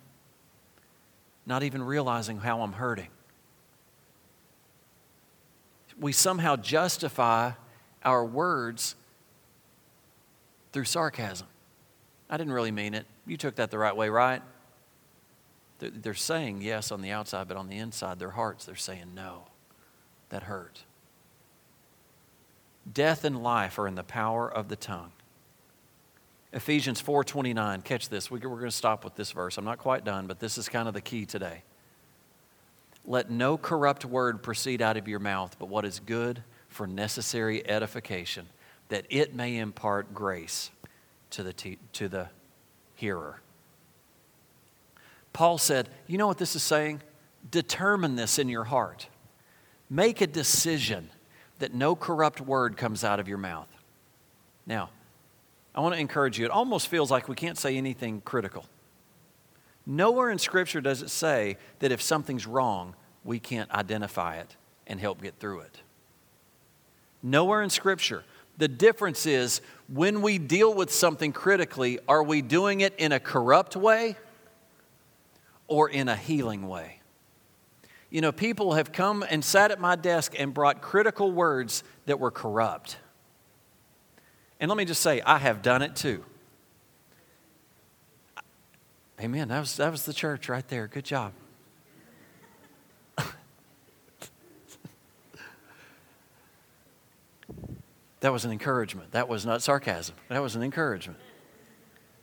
Not 1.44 1.62
even 1.62 1.82
realizing 1.82 2.38
how 2.38 2.62
I'm 2.62 2.72
hurting. 2.72 3.08
We 5.98 6.12
somehow 6.12 6.56
justify 6.56 7.52
our 8.04 8.24
words 8.24 8.94
through 10.72 10.84
sarcasm. 10.84 11.46
I 12.32 12.38
didn't 12.38 12.54
really 12.54 12.70
mean 12.70 12.94
it. 12.94 13.04
You 13.26 13.36
took 13.36 13.56
that 13.56 13.70
the 13.70 13.76
right 13.76 13.94
way, 13.94 14.08
right? 14.08 14.40
They're 15.78 16.14
saying 16.14 16.62
yes 16.62 16.90
on 16.90 17.02
the 17.02 17.10
outside, 17.10 17.46
but 17.46 17.58
on 17.58 17.68
the 17.68 17.76
inside, 17.76 18.18
their 18.18 18.30
hearts, 18.30 18.64
they're 18.64 18.74
saying 18.74 19.12
no. 19.14 19.44
That 20.30 20.44
hurt. 20.44 20.84
Death 22.90 23.24
and 23.24 23.42
life 23.42 23.78
are 23.78 23.86
in 23.86 23.96
the 23.96 24.02
power 24.02 24.50
of 24.50 24.68
the 24.68 24.76
tongue. 24.76 25.12
Ephesians 26.54 27.02
4:29. 27.02 27.84
Catch 27.84 28.08
this. 28.08 28.30
We're 28.30 28.38
going 28.38 28.62
to 28.62 28.70
stop 28.70 29.04
with 29.04 29.14
this 29.14 29.32
verse. 29.32 29.58
I'm 29.58 29.66
not 29.66 29.76
quite 29.76 30.02
done, 30.02 30.26
but 30.26 30.40
this 30.40 30.56
is 30.56 30.70
kind 30.70 30.88
of 30.88 30.94
the 30.94 31.02
key 31.02 31.26
today. 31.26 31.62
Let 33.04 33.30
no 33.30 33.58
corrupt 33.58 34.06
word 34.06 34.42
proceed 34.42 34.80
out 34.80 34.96
of 34.96 35.06
your 35.06 35.18
mouth, 35.18 35.56
but 35.58 35.68
what 35.68 35.84
is 35.84 36.00
good 36.00 36.42
for 36.68 36.86
necessary 36.86 37.68
edification, 37.68 38.46
that 38.88 39.04
it 39.10 39.34
may 39.34 39.58
impart 39.58 40.14
grace 40.14 40.70
to 41.32 41.42
the, 41.42 41.52
te- 41.52 41.78
to 41.94 42.08
the 42.08 42.28
hearer. 42.94 43.40
Paul 45.32 45.58
said, 45.58 45.88
You 46.06 46.18
know 46.18 46.26
what 46.26 46.38
this 46.38 46.54
is 46.54 46.62
saying? 46.62 47.02
Determine 47.50 48.16
this 48.16 48.38
in 48.38 48.48
your 48.48 48.64
heart. 48.64 49.08
Make 49.90 50.20
a 50.20 50.26
decision 50.26 51.10
that 51.58 51.74
no 51.74 51.94
corrupt 51.94 52.40
word 52.40 52.76
comes 52.76 53.04
out 53.04 53.20
of 53.20 53.28
your 53.28 53.38
mouth. 53.38 53.68
Now, 54.66 54.90
I 55.74 55.80
want 55.80 55.94
to 55.94 56.00
encourage 56.00 56.38
you. 56.38 56.44
It 56.44 56.50
almost 56.50 56.88
feels 56.88 57.10
like 57.10 57.28
we 57.28 57.34
can't 57.34 57.58
say 57.58 57.76
anything 57.76 58.20
critical. 58.20 58.66
Nowhere 59.86 60.30
in 60.30 60.38
Scripture 60.38 60.80
does 60.80 61.02
it 61.02 61.10
say 61.10 61.56
that 61.80 61.90
if 61.90 62.00
something's 62.00 62.46
wrong, 62.46 62.94
we 63.24 63.40
can't 63.40 63.70
identify 63.70 64.36
it 64.36 64.56
and 64.86 65.00
help 65.00 65.22
get 65.22 65.38
through 65.38 65.60
it. 65.60 65.80
Nowhere 67.22 67.62
in 67.62 67.70
Scripture. 67.70 68.24
The 68.62 68.68
difference 68.68 69.26
is 69.26 69.60
when 69.88 70.22
we 70.22 70.38
deal 70.38 70.72
with 70.72 70.92
something 70.92 71.32
critically, 71.32 71.98
are 72.06 72.22
we 72.22 72.42
doing 72.42 72.80
it 72.80 72.94
in 72.96 73.10
a 73.10 73.18
corrupt 73.18 73.74
way 73.74 74.16
or 75.66 75.90
in 75.90 76.08
a 76.08 76.14
healing 76.14 76.68
way? 76.68 77.00
You 78.08 78.20
know, 78.20 78.30
people 78.30 78.74
have 78.74 78.92
come 78.92 79.24
and 79.28 79.44
sat 79.44 79.72
at 79.72 79.80
my 79.80 79.96
desk 79.96 80.38
and 80.38 80.54
brought 80.54 80.80
critical 80.80 81.32
words 81.32 81.82
that 82.06 82.20
were 82.20 82.30
corrupt. 82.30 82.98
And 84.60 84.68
let 84.68 84.78
me 84.78 84.84
just 84.84 85.02
say, 85.02 85.20
I 85.22 85.38
have 85.38 85.60
done 85.62 85.82
it 85.82 85.96
too. 85.96 86.24
Amen. 89.20 89.48
That 89.48 89.58
was, 89.58 89.76
that 89.78 89.90
was 89.90 90.04
the 90.04 90.14
church 90.14 90.48
right 90.48 90.68
there. 90.68 90.86
Good 90.86 91.04
job. 91.04 91.32
That 98.22 98.32
was 98.32 98.44
an 98.44 98.52
encouragement. 98.52 99.10
That 99.12 99.28
was 99.28 99.44
not 99.44 99.62
sarcasm. 99.62 100.14
That 100.28 100.40
was 100.40 100.54
an 100.54 100.62
encouragement. 100.62 101.18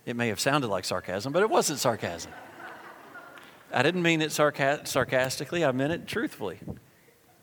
It 0.05 0.15
may 0.15 0.29
have 0.29 0.39
sounded 0.39 0.69
like 0.69 0.85
sarcasm, 0.85 1.33
but 1.33 1.43
it 1.43 1.49
wasn't 1.49 1.77
sarcasm. 1.79 2.31
I 3.71 3.83
didn't 3.83 4.01
mean 4.01 4.21
it 4.21 4.31
sarca- 4.31 4.87
sarcastically, 4.87 5.63
I 5.63 5.71
meant 5.73 5.91
it 5.91 6.07
truthfully. 6.07 6.59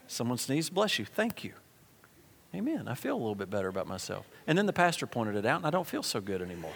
Someone 0.06 0.38
sneezed, 0.38 0.72
bless 0.72 0.98
you. 0.98 1.04
Thank 1.04 1.44
you. 1.44 1.52
Amen. 2.54 2.88
I 2.88 2.94
feel 2.94 3.14
a 3.14 3.18
little 3.18 3.34
bit 3.34 3.50
better 3.50 3.68
about 3.68 3.86
myself. 3.86 4.26
And 4.46 4.56
then 4.56 4.64
the 4.64 4.72
pastor 4.72 5.06
pointed 5.06 5.36
it 5.36 5.44
out, 5.44 5.58
and 5.58 5.66
I 5.66 5.70
don't 5.70 5.86
feel 5.86 6.02
so 6.02 6.22
good 6.22 6.40
anymore. 6.40 6.72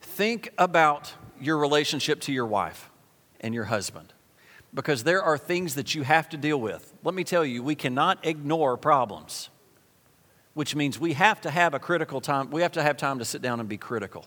Think 0.00 0.54
about 0.56 1.12
your 1.38 1.58
relationship 1.58 2.22
to 2.22 2.32
your 2.32 2.46
wife 2.46 2.88
and 3.42 3.54
your 3.54 3.64
husband 3.64 4.14
because 4.76 5.04
there 5.04 5.22
are 5.22 5.38
things 5.38 5.74
that 5.76 5.94
you 5.94 6.02
have 6.02 6.28
to 6.28 6.36
deal 6.36 6.60
with. 6.60 6.92
Let 7.02 7.14
me 7.14 7.24
tell 7.24 7.46
you, 7.46 7.62
we 7.62 7.74
cannot 7.74 8.24
ignore 8.26 8.76
problems, 8.76 9.48
which 10.52 10.76
means 10.76 11.00
we 11.00 11.14
have 11.14 11.40
to 11.40 11.50
have 11.50 11.72
a 11.72 11.78
critical 11.78 12.20
time, 12.20 12.50
we 12.50 12.60
have 12.60 12.72
to 12.72 12.82
have 12.82 12.98
time 12.98 13.18
to 13.18 13.24
sit 13.24 13.40
down 13.40 13.58
and 13.58 13.70
be 13.70 13.78
critical. 13.78 14.26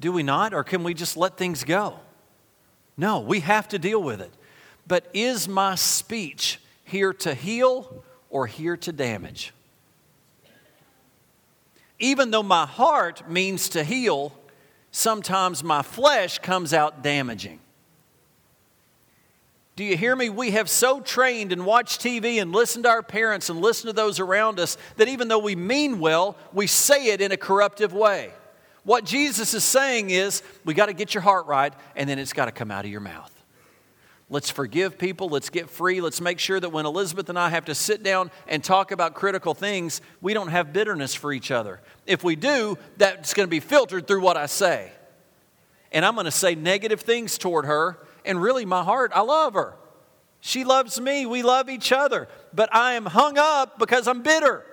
Do 0.00 0.10
we 0.10 0.24
not? 0.24 0.52
Or 0.52 0.64
can 0.64 0.82
we 0.82 0.94
just 0.94 1.16
let 1.16 1.36
things 1.36 1.62
go? 1.62 2.00
No, 2.96 3.20
we 3.20 3.38
have 3.38 3.68
to 3.68 3.78
deal 3.78 4.02
with 4.02 4.20
it. 4.20 4.32
But 4.88 5.06
is 5.14 5.46
my 5.46 5.76
speech 5.76 6.58
here 6.84 7.12
to 7.12 7.34
heal 7.34 8.02
or 8.30 8.48
here 8.48 8.76
to 8.78 8.90
damage? 8.90 9.54
Even 12.00 12.32
though 12.32 12.42
my 12.42 12.66
heart 12.66 13.30
means 13.30 13.68
to 13.70 13.84
heal, 13.84 14.32
sometimes 14.92 15.64
my 15.64 15.82
flesh 15.82 16.38
comes 16.38 16.72
out 16.72 17.02
damaging. 17.02 17.58
Do 19.74 19.84
you 19.84 19.96
hear 19.96 20.14
me? 20.14 20.28
We 20.28 20.50
have 20.50 20.68
so 20.68 21.00
trained 21.00 21.50
and 21.50 21.64
watched 21.64 22.02
TV 22.02 22.40
and 22.40 22.52
listened 22.52 22.84
to 22.84 22.90
our 22.90 23.02
parents 23.02 23.48
and 23.48 23.60
listened 23.60 23.88
to 23.88 23.94
those 23.94 24.20
around 24.20 24.60
us 24.60 24.76
that 24.96 25.08
even 25.08 25.28
though 25.28 25.38
we 25.38 25.56
mean 25.56 25.98
well, 25.98 26.36
we 26.52 26.66
say 26.66 27.06
it 27.06 27.22
in 27.22 27.32
a 27.32 27.38
corruptive 27.38 27.94
way. 27.94 28.32
What 28.84 29.04
Jesus 29.04 29.54
is 29.54 29.64
saying 29.64 30.10
is, 30.10 30.42
we 30.64 30.74
got 30.74 30.86
to 30.86 30.92
get 30.92 31.14
your 31.14 31.22
heart 31.22 31.46
right, 31.46 31.72
and 31.96 32.08
then 32.08 32.18
it's 32.18 32.32
got 32.32 32.46
to 32.46 32.52
come 32.52 32.70
out 32.70 32.84
of 32.84 32.90
your 32.90 33.00
mouth. 33.00 33.31
Let's 34.32 34.48
forgive 34.48 34.96
people. 34.96 35.28
Let's 35.28 35.50
get 35.50 35.68
free. 35.68 36.00
Let's 36.00 36.18
make 36.18 36.38
sure 36.38 36.58
that 36.58 36.70
when 36.70 36.86
Elizabeth 36.86 37.28
and 37.28 37.38
I 37.38 37.50
have 37.50 37.66
to 37.66 37.74
sit 37.74 38.02
down 38.02 38.30
and 38.48 38.64
talk 38.64 38.90
about 38.90 39.12
critical 39.12 39.52
things, 39.52 40.00
we 40.22 40.32
don't 40.32 40.48
have 40.48 40.72
bitterness 40.72 41.14
for 41.14 41.34
each 41.34 41.50
other. 41.50 41.82
If 42.06 42.24
we 42.24 42.34
do, 42.34 42.78
that's 42.96 43.34
going 43.34 43.46
to 43.46 43.50
be 43.50 43.60
filtered 43.60 44.06
through 44.06 44.22
what 44.22 44.38
I 44.38 44.46
say. 44.46 44.90
And 45.92 46.02
I'm 46.02 46.14
going 46.14 46.24
to 46.24 46.30
say 46.30 46.54
negative 46.54 47.02
things 47.02 47.36
toward 47.36 47.66
her, 47.66 47.98
And 48.24 48.40
really, 48.40 48.64
my 48.64 48.82
heart, 48.82 49.12
I 49.14 49.20
love 49.20 49.52
her. 49.52 49.74
She 50.40 50.64
loves 50.64 50.98
me. 50.98 51.26
We 51.26 51.42
love 51.42 51.68
each 51.68 51.92
other. 51.92 52.26
But 52.54 52.74
I 52.74 52.94
am 52.94 53.04
hung 53.04 53.36
up 53.36 53.78
because 53.78 54.08
I'm 54.08 54.22
bitter. 54.22 54.64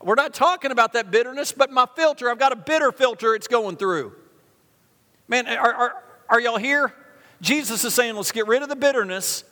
We're 0.00 0.14
not 0.14 0.34
talking 0.34 0.70
about 0.70 0.92
that 0.92 1.10
bitterness, 1.10 1.50
but 1.50 1.72
my 1.72 1.86
filter, 1.96 2.30
I've 2.30 2.38
got 2.38 2.52
a 2.52 2.56
bitter 2.56 2.92
filter 2.92 3.34
it's 3.34 3.48
going 3.48 3.76
through. 3.76 4.14
Man, 5.26 5.48
are, 5.48 5.74
are, 5.74 6.04
are 6.28 6.40
y'all 6.40 6.58
here? 6.58 6.94
Jesus 7.40 7.84
is 7.84 7.94
saying, 7.94 8.16
let's 8.16 8.32
get 8.32 8.46
rid 8.46 8.62
of 8.62 8.68
the 8.68 8.76
bitterness. 8.76 9.44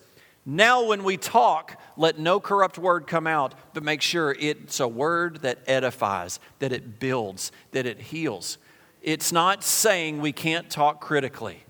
Now, 0.45 0.85
when 0.85 1.05
we 1.05 1.17
talk, 1.17 1.81
let 1.97 2.19
no 2.19 2.41
corrupt 2.41 2.79
word 2.79 3.07
come 3.07 3.27
out, 3.27 3.55
but 3.75 3.83
make 3.83 4.01
sure 4.01 4.35
it's 4.39 4.81
a 4.81 4.89
word 4.89 5.43
that 5.43 5.59
edifies, 5.67 6.41
that 6.59 6.73
it 6.73 6.99
builds, 6.99 7.53
that 7.73 7.87
it 7.87 8.01
heals. 8.01 8.59
It's 9.03 9.31
not 9.31 9.63
saying 9.63 10.21
we 10.21 10.33
can't 10.33 10.71
talk 10.71 11.01
critically. 11.01 11.65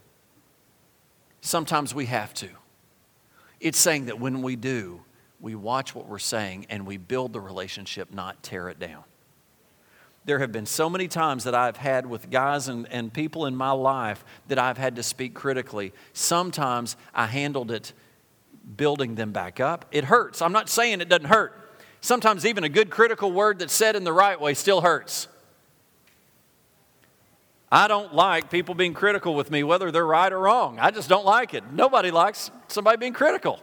Sometimes 1.41 1.95
we 1.95 2.07
have 2.07 2.33
to. 2.35 2.49
It's 3.61 3.79
saying 3.79 4.07
that 4.07 4.21
when 4.21 4.43
we 4.43 4.57
do, 4.57 5.03
we 5.41 5.55
watch 5.55 5.95
what 5.95 6.09
we're 6.09 6.19
saying 6.19 6.67
and 6.69 6.87
we 6.87 6.97
build 6.97 7.33
the 7.33 7.41
relationship, 7.41 8.13
not 8.13 8.43
tear 8.43 8.69
it 8.69 8.79
down. 8.79 9.05
There 10.29 10.41
have 10.41 10.53
been 10.53 10.67
so 10.67 10.91
many 10.91 11.09
times 11.09 11.45
that 11.45 11.55
I've 11.55 11.79
had 11.79 12.05
with 12.05 12.29
guys 12.29 12.69
and, 12.69 12.87
and 12.93 13.11
people 13.11 13.47
in 13.47 13.57
my 13.57 13.71
life 13.71 14.27
that 14.49 14.59
I've 14.59 14.77
had 14.77 14.97
to 14.97 15.03
speak 15.03 15.33
critically. 15.33 15.95
Sometimes 16.12 16.99
I 17.14 17.25
handled 17.25 17.71
it 17.71 17.95
building 18.77 19.14
them 19.14 19.33
back 19.33 19.59
up. 19.59 19.87
It 19.91 20.05
hurts. 20.05 20.43
I'm 20.43 20.53
not 20.53 20.69
saying 20.69 21.01
it 21.01 21.09
doesn't 21.09 21.29
hurt. 21.29 21.73
Sometimes 22.03 22.45
even 22.45 22.62
a 22.62 22.69
good 22.69 22.91
critical 22.91 23.33
word 23.33 23.61
that's 23.61 23.73
said 23.73 23.97
in 23.97 24.05
the 24.05 24.12
right 24.12 24.38
way 24.38 24.53
still 24.53 24.83
hurts. 24.83 25.29
I 27.73 27.88
don't 27.88 28.14
like 28.14 28.51
people 28.51 28.75
being 28.75 28.93
critical 28.93 29.35
with 29.35 29.51
me, 29.51 29.62
whether 29.62 29.91
they're 29.91 30.05
right 30.05 30.31
or 30.31 30.41
wrong. 30.41 30.79
I 30.79 30.91
just 30.91 31.09
don't 31.09 31.25
like 31.25 31.55
it. 31.55 31.73
Nobody 31.73 32.11
likes 32.11 32.51
somebody 32.67 32.99
being 32.99 33.14
critical. 33.14 33.61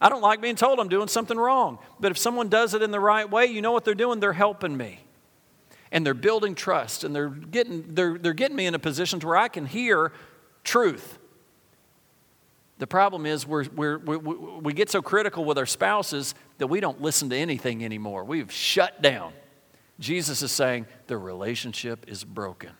I 0.00 0.08
don't 0.10 0.22
like 0.22 0.40
being 0.40 0.54
told 0.54 0.78
I'm 0.78 0.88
doing 0.88 1.08
something 1.08 1.36
wrong. 1.36 1.80
But 1.98 2.12
if 2.12 2.18
someone 2.18 2.48
does 2.48 2.72
it 2.74 2.82
in 2.82 2.92
the 2.92 3.00
right 3.00 3.28
way, 3.28 3.46
you 3.46 3.60
know 3.60 3.72
what 3.72 3.84
they're 3.84 3.96
doing? 3.96 4.20
They're 4.20 4.32
helping 4.32 4.76
me. 4.76 5.00
And 5.90 6.04
they're 6.04 6.14
building 6.14 6.54
trust 6.54 7.04
and 7.04 7.14
they're 7.14 7.28
getting, 7.28 7.94
they're, 7.94 8.18
they're 8.18 8.34
getting 8.34 8.56
me 8.56 8.66
in 8.66 8.74
a 8.74 8.78
position 8.78 9.20
to 9.20 9.26
where 9.26 9.36
I 9.36 9.48
can 9.48 9.66
hear 9.66 10.12
truth. 10.64 11.18
The 12.78 12.86
problem 12.86 13.26
is 13.26 13.46
we're, 13.46 13.66
we're, 13.74 13.98
we, 13.98 14.16
we 14.16 14.72
get 14.72 14.90
so 14.90 15.02
critical 15.02 15.44
with 15.44 15.58
our 15.58 15.66
spouses 15.66 16.34
that 16.58 16.68
we 16.68 16.80
don't 16.80 17.00
listen 17.00 17.30
to 17.30 17.36
anything 17.36 17.84
anymore. 17.84 18.24
We've 18.24 18.52
shut 18.52 19.02
down. 19.02 19.32
Jesus 19.98 20.42
is 20.42 20.52
saying 20.52 20.86
the 21.08 21.18
relationship 21.18 22.04
is 22.08 22.22
broken. 22.22 22.70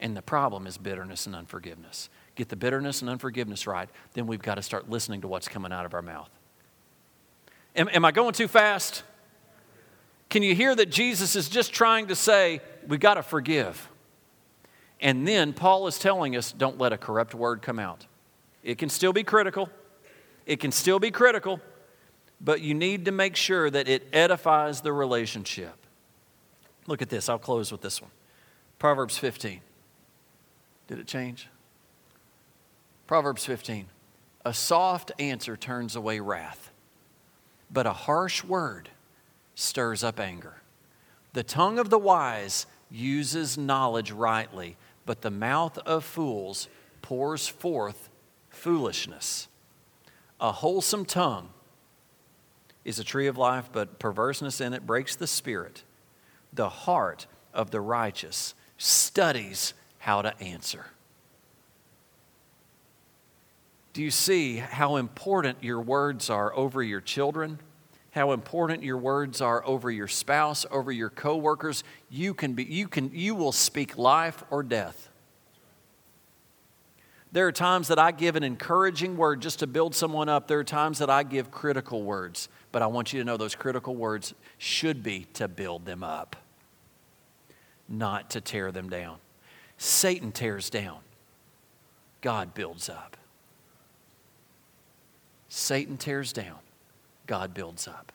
And 0.00 0.16
the 0.16 0.22
problem 0.22 0.66
is 0.66 0.76
bitterness 0.76 1.26
and 1.26 1.34
unforgiveness. 1.34 2.10
Get 2.34 2.48
the 2.48 2.56
bitterness 2.56 3.00
and 3.00 3.08
unforgiveness 3.08 3.66
right, 3.66 3.88
then 4.12 4.26
we've 4.26 4.42
got 4.42 4.56
to 4.56 4.62
start 4.62 4.90
listening 4.90 5.22
to 5.22 5.28
what's 5.28 5.48
coming 5.48 5.72
out 5.72 5.86
of 5.86 5.94
our 5.94 6.02
mouth. 6.02 6.28
Am, 7.76 7.88
am 7.88 8.04
I 8.04 8.12
going 8.12 8.34
too 8.34 8.48
fast? 8.48 9.04
Can 10.28 10.42
you 10.42 10.54
hear 10.54 10.74
that 10.74 10.90
Jesus 10.90 11.36
is 11.36 11.48
just 11.48 11.72
trying 11.72 12.08
to 12.08 12.16
say, 12.16 12.60
we've 12.86 13.00
got 13.00 13.14
to 13.14 13.22
forgive? 13.22 13.88
And 15.00 15.26
then 15.28 15.52
Paul 15.52 15.86
is 15.86 15.98
telling 15.98 16.36
us, 16.36 16.52
don't 16.52 16.78
let 16.78 16.92
a 16.92 16.98
corrupt 16.98 17.34
word 17.34 17.62
come 17.62 17.78
out. 17.78 18.06
It 18.62 18.78
can 18.78 18.88
still 18.88 19.12
be 19.12 19.22
critical, 19.22 19.68
it 20.46 20.60
can 20.60 20.72
still 20.72 20.98
be 20.98 21.10
critical, 21.10 21.60
but 22.40 22.60
you 22.60 22.74
need 22.74 23.04
to 23.04 23.12
make 23.12 23.36
sure 23.36 23.70
that 23.70 23.88
it 23.88 24.08
edifies 24.12 24.80
the 24.80 24.92
relationship. 24.92 25.74
Look 26.86 27.00
at 27.00 27.08
this. 27.08 27.28
I'll 27.28 27.38
close 27.38 27.72
with 27.72 27.80
this 27.80 28.00
one 28.00 28.10
Proverbs 28.78 29.16
15. 29.16 29.60
Did 30.86 30.98
it 30.98 31.06
change? 31.06 31.48
Proverbs 33.06 33.44
15. 33.44 33.86
A 34.44 34.52
soft 34.52 35.12
answer 35.18 35.56
turns 35.56 35.96
away 35.96 36.20
wrath, 36.20 36.70
but 37.70 37.86
a 37.86 37.92
harsh 37.92 38.44
word 38.44 38.90
stirs 39.54 40.02
up 40.04 40.18
anger. 40.20 40.62
The 41.32 41.42
tongue 41.42 41.78
of 41.78 41.90
the 41.90 41.98
wise 41.98 42.66
uses 42.90 43.58
knowledge 43.58 44.12
rightly, 44.12 44.76
but 45.04 45.22
the 45.22 45.30
mouth 45.30 45.78
of 45.78 46.04
fools 46.04 46.68
pours 47.02 47.48
forth 47.48 48.08
foolishness. 48.50 49.48
A 50.40 50.52
wholesome 50.52 51.04
tongue 51.04 51.50
is 52.84 52.98
a 52.98 53.04
tree 53.04 53.26
of 53.26 53.38
life, 53.38 53.68
but 53.72 53.98
perverseness 53.98 54.60
in 54.60 54.72
it 54.72 54.86
breaks 54.86 55.16
the 55.16 55.26
spirit. 55.26 55.82
The 56.52 56.68
heart 56.68 57.26
of 57.52 57.70
the 57.70 57.80
righteous 57.80 58.54
studies 58.78 59.74
how 59.98 60.22
to 60.22 60.38
answer. 60.40 60.86
Do 63.92 64.02
you 64.02 64.10
see 64.10 64.56
how 64.56 64.96
important 64.96 65.62
your 65.62 65.80
words 65.80 66.28
are 66.28 66.54
over 66.54 66.82
your 66.82 67.00
children? 67.00 67.60
How 68.14 68.30
important 68.30 68.84
your 68.84 68.98
words 68.98 69.40
are 69.40 69.66
over 69.66 69.90
your 69.90 70.06
spouse, 70.06 70.64
over 70.70 70.92
your 70.92 71.10
coworkers? 71.10 71.82
You 72.08 72.32
can 72.32 72.52
be 72.52 72.62
you 72.62 72.86
can 72.86 73.10
you 73.12 73.34
will 73.34 73.50
speak 73.50 73.98
life 73.98 74.44
or 74.50 74.62
death. 74.62 75.08
There 77.32 77.48
are 77.48 77.52
times 77.52 77.88
that 77.88 77.98
I 77.98 78.12
give 78.12 78.36
an 78.36 78.44
encouraging 78.44 79.16
word 79.16 79.42
just 79.42 79.58
to 79.58 79.66
build 79.66 79.96
someone 79.96 80.28
up. 80.28 80.46
There 80.46 80.60
are 80.60 80.64
times 80.64 81.00
that 81.00 81.10
I 81.10 81.24
give 81.24 81.50
critical 81.50 82.04
words, 82.04 82.48
but 82.70 82.82
I 82.82 82.86
want 82.86 83.12
you 83.12 83.18
to 83.18 83.24
know 83.24 83.36
those 83.36 83.56
critical 83.56 83.96
words 83.96 84.32
should 84.58 85.02
be 85.02 85.26
to 85.34 85.48
build 85.48 85.84
them 85.84 86.04
up, 86.04 86.36
not 87.88 88.30
to 88.30 88.40
tear 88.40 88.70
them 88.70 88.88
down. 88.88 89.16
Satan 89.76 90.30
tears 90.30 90.70
down, 90.70 90.98
God 92.20 92.54
builds 92.54 92.88
up. 92.88 93.16
Satan 95.48 95.96
tears 95.96 96.32
down, 96.32 96.58
God 97.26 97.54
builds 97.54 97.88
up. 97.88 98.12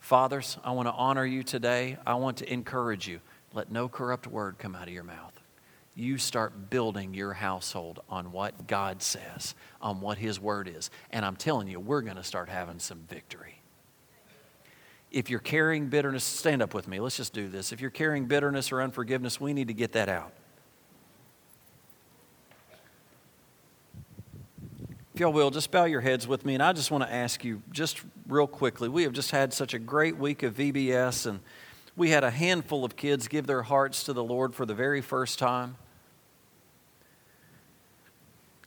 Fathers, 0.00 0.58
I 0.64 0.72
want 0.72 0.88
to 0.88 0.92
honor 0.92 1.24
you 1.24 1.42
today. 1.42 1.96
I 2.06 2.14
want 2.14 2.38
to 2.38 2.52
encourage 2.52 3.06
you. 3.06 3.20
Let 3.54 3.70
no 3.70 3.88
corrupt 3.88 4.26
word 4.26 4.58
come 4.58 4.74
out 4.74 4.88
of 4.88 4.94
your 4.94 5.04
mouth. 5.04 5.38
You 5.94 6.16
start 6.16 6.70
building 6.70 7.12
your 7.12 7.34
household 7.34 8.00
on 8.08 8.32
what 8.32 8.66
God 8.66 9.02
says, 9.02 9.54
on 9.80 10.00
what 10.00 10.18
His 10.18 10.40
Word 10.40 10.72
is. 10.74 10.90
And 11.10 11.24
I'm 11.24 11.36
telling 11.36 11.68
you, 11.68 11.78
we're 11.78 12.00
going 12.00 12.16
to 12.16 12.24
start 12.24 12.48
having 12.48 12.78
some 12.78 13.00
victory. 13.08 13.60
If 15.10 15.28
you're 15.28 15.38
carrying 15.38 15.88
bitterness, 15.88 16.24
stand 16.24 16.62
up 16.62 16.72
with 16.72 16.88
me. 16.88 16.98
Let's 16.98 17.18
just 17.18 17.34
do 17.34 17.46
this. 17.46 17.72
If 17.72 17.82
you're 17.82 17.90
carrying 17.90 18.24
bitterness 18.24 18.72
or 18.72 18.80
unforgiveness, 18.80 19.38
we 19.38 19.52
need 19.52 19.68
to 19.68 19.74
get 19.74 19.92
that 19.92 20.08
out. 20.08 20.32
If 25.14 25.20
y'all 25.20 25.32
will, 25.32 25.50
just 25.50 25.70
bow 25.70 25.84
your 25.84 26.00
heads 26.00 26.26
with 26.26 26.44
me. 26.44 26.54
And 26.54 26.62
I 26.62 26.72
just 26.72 26.90
want 26.90 27.04
to 27.04 27.12
ask 27.12 27.44
you, 27.44 27.62
just 27.70 28.02
real 28.26 28.46
quickly, 28.46 28.88
we 28.88 29.02
have 29.02 29.12
just 29.12 29.30
had 29.30 29.52
such 29.52 29.74
a 29.74 29.78
great 29.78 30.16
week 30.16 30.42
of 30.42 30.54
VBS, 30.54 31.26
and 31.26 31.40
we 31.96 32.10
had 32.10 32.24
a 32.24 32.30
handful 32.30 32.84
of 32.84 32.96
kids 32.96 33.28
give 33.28 33.46
their 33.46 33.62
hearts 33.62 34.04
to 34.04 34.12
the 34.12 34.24
Lord 34.24 34.54
for 34.54 34.64
the 34.64 34.74
very 34.74 35.02
first 35.02 35.38
time. 35.38 35.76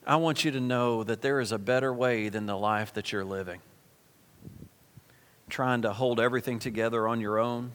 I 0.05 0.17
want 0.17 0.45
you 0.45 0.51
to 0.51 0.59
know 0.59 1.03
that 1.03 1.21
there 1.23 1.39
is 1.39 1.51
a 1.51 1.57
better 1.57 1.91
way 1.91 2.29
than 2.29 2.45
the 2.45 2.57
life 2.57 2.93
that 2.93 3.11
you're 3.11 3.25
living 3.25 3.59
trying 5.49 5.83
to 5.83 5.93
hold 5.93 6.19
everything 6.19 6.59
together 6.59 7.07
on 7.07 7.21
your 7.21 7.39
own, 7.39 7.71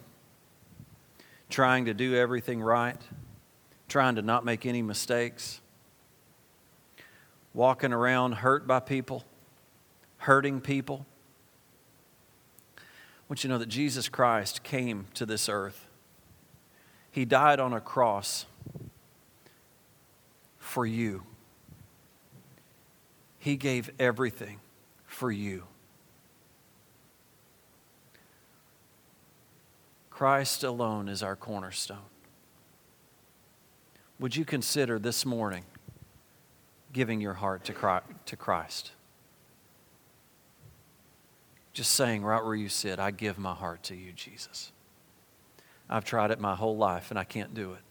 trying 1.49 1.85
to 1.85 1.93
do 1.93 2.15
everything 2.15 2.61
right, 2.61 2.99
trying 3.87 4.15
to 4.15 4.21
not 4.21 4.45
make 4.45 4.65
any 4.65 4.81
mistakes, 4.81 5.60
walking 7.53 7.93
around 7.93 8.33
hurt 8.33 8.67
by 8.67 8.79
people, 8.79 9.23
hurting 10.17 10.61
people. 10.61 11.05
I 12.77 12.81
want 13.29 13.43
you 13.43 13.47
to 13.47 13.53
know 13.53 13.59
that 13.59 13.69
Jesus 13.69 14.09
Christ 14.09 14.63
came 14.63 15.07
to 15.13 15.25
this 15.25 15.49
earth. 15.49 15.87
He 17.11 17.25
died 17.25 17.59
on 17.59 17.73
a 17.73 17.81
cross 17.81 18.45
for 20.57 20.85
you. 20.85 21.23
He 23.37 23.57
gave 23.57 23.89
everything 23.99 24.59
for 25.05 25.31
you. 25.31 25.63
Christ 30.09 30.63
alone 30.63 31.09
is 31.09 31.23
our 31.23 31.35
cornerstone. 31.35 31.97
Would 34.19 34.35
you 34.35 34.45
consider 34.45 34.99
this 34.99 35.25
morning 35.25 35.63
giving 36.93 37.21
your 37.21 37.33
heart 37.33 37.63
to 37.65 38.35
Christ? 38.35 38.91
Just 41.73 41.91
saying 41.91 42.23
right 42.23 42.43
where 42.43 42.55
you 42.55 42.69
sit, 42.69 42.99
I 42.99 43.11
give 43.11 43.37
my 43.37 43.53
heart 43.53 43.83
to 43.83 43.95
you, 43.95 44.11
Jesus. 44.11 44.71
I've 45.89 46.05
tried 46.05 46.31
it 46.31 46.39
my 46.39 46.55
whole 46.55 46.77
life 46.77 47.09
and 47.11 47.19
I 47.19 47.23
can't 47.23 47.53
do 47.53 47.73
it. 47.73 47.81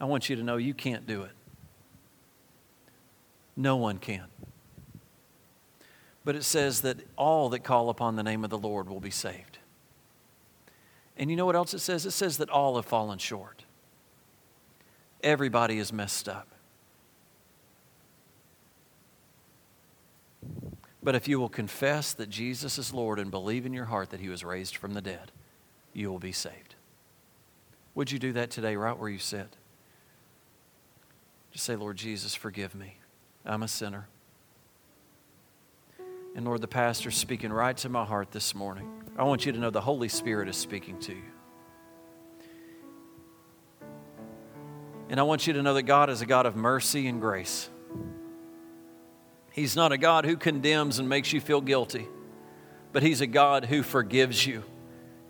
I 0.00 0.04
want 0.04 0.28
you 0.28 0.36
to 0.36 0.42
know 0.42 0.56
you 0.56 0.74
can't 0.74 1.06
do 1.06 1.22
it. 1.22 1.32
No 3.56 3.76
one 3.76 3.98
can. 3.98 4.24
But 6.24 6.36
it 6.36 6.44
says 6.44 6.80
that 6.82 6.98
all 7.16 7.48
that 7.50 7.64
call 7.64 7.88
upon 7.90 8.16
the 8.16 8.22
name 8.22 8.44
of 8.44 8.50
the 8.50 8.58
Lord 8.58 8.88
will 8.88 9.00
be 9.00 9.10
saved. 9.10 9.58
And 11.16 11.30
you 11.30 11.36
know 11.36 11.46
what 11.46 11.56
else 11.56 11.74
it 11.74 11.80
says? 11.80 12.06
It 12.06 12.12
says 12.12 12.38
that 12.38 12.48
all 12.48 12.76
have 12.76 12.86
fallen 12.86 13.18
short. 13.18 13.64
Everybody 15.22 15.78
is 15.78 15.92
messed 15.92 16.28
up. 16.28 16.51
But 21.02 21.14
if 21.14 21.26
you 21.26 21.40
will 21.40 21.48
confess 21.48 22.12
that 22.14 22.30
Jesus 22.30 22.78
is 22.78 22.94
Lord 22.94 23.18
and 23.18 23.30
believe 23.30 23.66
in 23.66 23.72
your 23.72 23.86
heart 23.86 24.10
that 24.10 24.20
he 24.20 24.28
was 24.28 24.44
raised 24.44 24.76
from 24.76 24.94
the 24.94 25.02
dead, 25.02 25.32
you 25.92 26.10
will 26.10 26.20
be 26.20 26.32
saved. 26.32 26.76
Would 27.94 28.12
you 28.12 28.18
do 28.18 28.32
that 28.32 28.50
today, 28.50 28.76
right 28.76 28.96
where 28.96 29.10
you 29.10 29.18
sit? 29.18 29.56
Just 31.50 31.64
say, 31.64 31.76
Lord 31.76 31.96
Jesus, 31.96 32.34
forgive 32.34 32.74
me. 32.74 32.96
I'm 33.44 33.62
a 33.62 33.68
sinner. 33.68 34.08
And 36.34 36.46
Lord, 36.46 36.62
the 36.62 36.68
pastor's 36.68 37.16
speaking 37.16 37.52
right 37.52 37.76
to 37.78 37.88
my 37.88 38.04
heart 38.04 38.30
this 38.30 38.54
morning. 38.54 38.88
I 39.18 39.24
want 39.24 39.44
you 39.44 39.52
to 39.52 39.58
know 39.58 39.68
the 39.68 39.80
Holy 39.80 40.08
Spirit 40.08 40.48
is 40.48 40.56
speaking 40.56 40.98
to 41.00 41.12
you. 41.12 41.22
And 45.10 45.20
I 45.20 45.24
want 45.24 45.46
you 45.46 45.52
to 45.52 45.62
know 45.62 45.74
that 45.74 45.82
God 45.82 46.08
is 46.08 46.22
a 46.22 46.26
God 46.26 46.46
of 46.46 46.56
mercy 46.56 47.06
and 47.06 47.20
grace. 47.20 47.68
He's 49.52 49.76
not 49.76 49.92
a 49.92 49.98
God 49.98 50.24
who 50.24 50.36
condemns 50.36 50.98
and 50.98 51.08
makes 51.08 51.32
you 51.32 51.40
feel 51.40 51.60
guilty, 51.60 52.08
but 52.92 53.02
He's 53.02 53.20
a 53.20 53.26
God 53.26 53.66
who 53.66 53.82
forgives 53.82 54.46
you 54.46 54.64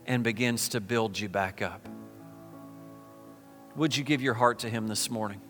and 0.06 0.22
begins 0.22 0.70
to 0.70 0.80
build 0.80 1.18
you 1.18 1.28
back 1.28 1.60
up. 1.60 1.88
Would 3.76 3.96
you 3.96 4.04
give 4.04 4.22
your 4.22 4.34
heart 4.34 4.60
to 4.60 4.70
Him 4.70 4.86
this 4.86 5.10
morning? 5.10 5.40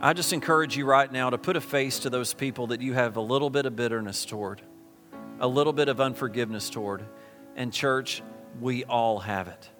I 0.00 0.12
just 0.12 0.34
encourage 0.34 0.76
you 0.76 0.84
right 0.84 1.10
now 1.10 1.30
to 1.30 1.38
put 1.38 1.56
a 1.56 1.60
face 1.60 2.00
to 2.00 2.10
those 2.10 2.34
people 2.34 2.66
that 2.66 2.82
you 2.82 2.92
have 2.92 3.16
a 3.16 3.22
little 3.22 3.48
bit 3.48 3.64
of 3.64 3.74
bitterness 3.74 4.26
toward, 4.26 4.60
a 5.40 5.48
little 5.48 5.72
bit 5.72 5.88
of 5.88 6.00
unforgiveness 6.00 6.68
toward. 6.68 7.02
And, 7.56 7.72
church, 7.72 8.22
we 8.60 8.84
all 8.84 9.20
have 9.20 9.48
it. 9.48 9.70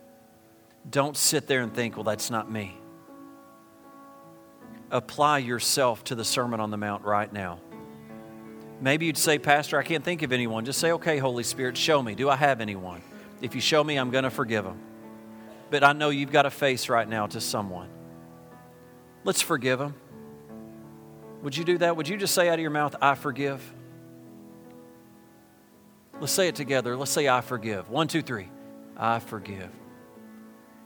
Don't 0.88 1.16
sit 1.16 1.46
there 1.46 1.60
and 1.60 1.74
think, 1.74 1.96
well, 1.96 2.04
that's 2.04 2.30
not 2.30 2.50
me. 2.50 2.78
Apply 4.90 5.38
yourself 5.38 6.04
to 6.04 6.14
the 6.14 6.24
Sermon 6.24 6.60
on 6.60 6.70
the 6.70 6.76
Mount 6.76 7.04
right 7.04 7.32
now. 7.32 7.60
Maybe 8.80 9.06
you'd 9.06 9.16
say, 9.16 9.38
Pastor, 9.38 9.78
I 9.78 9.82
can't 9.82 10.04
think 10.04 10.22
of 10.22 10.32
anyone. 10.32 10.64
Just 10.64 10.78
say, 10.78 10.92
okay, 10.92 11.18
Holy 11.18 11.42
Spirit, 11.42 11.76
show 11.76 12.02
me. 12.02 12.14
Do 12.14 12.28
I 12.28 12.36
have 12.36 12.60
anyone? 12.60 13.02
If 13.40 13.54
you 13.54 13.60
show 13.60 13.82
me, 13.82 13.96
I'm 13.96 14.10
going 14.10 14.24
to 14.24 14.30
forgive 14.30 14.64
them. 14.64 14.78
But 15.70 15.84
I 15.84 15.92
know 15.92 16.10
you've 16.10 16.32
got 16.32 16.46
a 16.46 16.50
face 16.50 16.88
right 16.88 17.08
now 17.08 17.26
to 17.28 17.40
someone. 17.40 17.88
Let's 19.24 19.40
forgive 19.40 19.78
them. 19.78 19.94
Would 21.42 21.56
you 21.56 21.64
do 21.64 21.78
that? 21.78 21.96
Would 21.96 22.08
you 22.08 22.16
just 22.16 22.34
say 22.34 22.48
out 22.48 22.54
of 22.54 22.60
your 22.60 22.70
mouth, 22.70 22.94
I 23.00 23.14
forgive? 23.14 23.62
Let's 26.20 26.32
say 26.32 26.48
it 26.48 26.54
together. 26.54 26.96
Let's 26.96 27.10
say, 27.10 27.28
I 27.28 27.40
forgive. 27.40 27.90
One, 27.90 28.08
two, 28.08 28.22
three. 28.22 28.48
I 28.96 29.18
forgive. 29.18 29.70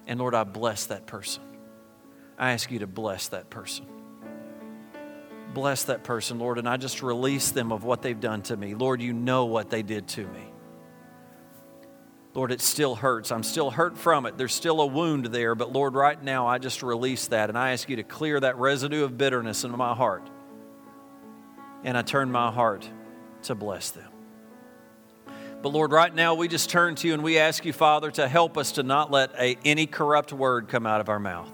And 0.06 0.18
Lord, 0.18 0.34
I 0.34 0.44
bless 0.44 0.86
that 0.86 1.06
person. 1.06 1.42
I 2.38 2.52
ask 2.52 2.70
you 2.70 2.78
to 2.80 2.86
bless 2.86 3.28
that 3.28 3.50
person. 3.50 3.86
Bless 5.54 5.84
that 5.84 6.04
person, 6.04 6.38
Lord, 6.38 6.58
and 6.58 6.68
I 6.68 6.76
just 6.76 7.02
release 7.02 7.50
them 7.50 7.72
of 7.72 7.82
what 7.82 8.02
they've 8.02 8.20
done 8.20 8.42
to 8.42 8.56
me. 8.56 8.74
Lord, 8.74 9.02
you 9.02 9.12
know 9.12 9.46
what 9.46 9.70
they 9.70 9.82
did 9.82 10.06
to 10.08 10.26
me. 10.26 10.52
Lord, 12.34 12.52
it 12.52 12.60
still 12.60 12.94
hurts. 12.94 13.32
I'm 13.32 13.42
still 13.42 13.70
hurt 13.70 13.98
from 13.98 14.26
it. 14.26 14.36
There's 14.36 14.54
still 14.54 14.80
a 14.80 14.86
wound 14.86 15.26
there, 15.26 15.56
but 15.56 15.72
Lord, 15.72 15.94
right 15.94 16.22
now 16.22 16.46
I 16.46 16.58
just 16.58 16.82
release 16.82 17.26
that 17.28 17.48
and 17.48 17.58
I 17.58 17.72
ask 17.72 17.88
you 17.88 17.96
to 17.96 18.04
clear 18.04 18.38
that 18.38 18.56
residue 18.58 19.02
of 19.02 19.18
bitterness 19.18 19.64
in 19.64 19.72
my 19.76 19.94
heart. 19.94 20.28
And 21.82 21.98
I 21.98 22.02
turn 22.02 22.30
my 22.30 22.52
heart 22.52 22.88
to 23.44 23.54
bless 23.56 23.90
them. 23.90 24.10
But 25.62 25.70
Lord, 25.70 25.90
right 25.90 26.14
now 26.14 26.34
we 26.34 26.46
just 26.46 26.70
turn 26.70 26.94
to 26.96 27.08
you 27.08 27.14
and 27.14 27.24
we 27.24 27.38
ask 27.38 27.64
you, 27.64 27.72
Father, 27.72 28.12
to 28.12 28.28
help 28.28 28.56
us 28.56 28.72
to 28.72 28.84
not 28.84 29.10
let 29.10 29.32
a, 29.36 29.58
any 29.64 29.86
corrupt 29.86 30.32
word 30.32 30.68
come 30.68 30.86
out 30.86 31.00
of 31.00 31.08
our 31.08 31.18
mouth. 31.18 31.50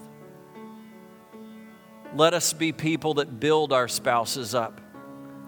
Let 2.14 2.34
us 2.34 2.52
be 2.52 2.72
people 2.72 3.14
that 3.14 3.40
build 3.40 3.72
our 3.72 3.88
spouses 3.88 4.54
up 4.54 4.80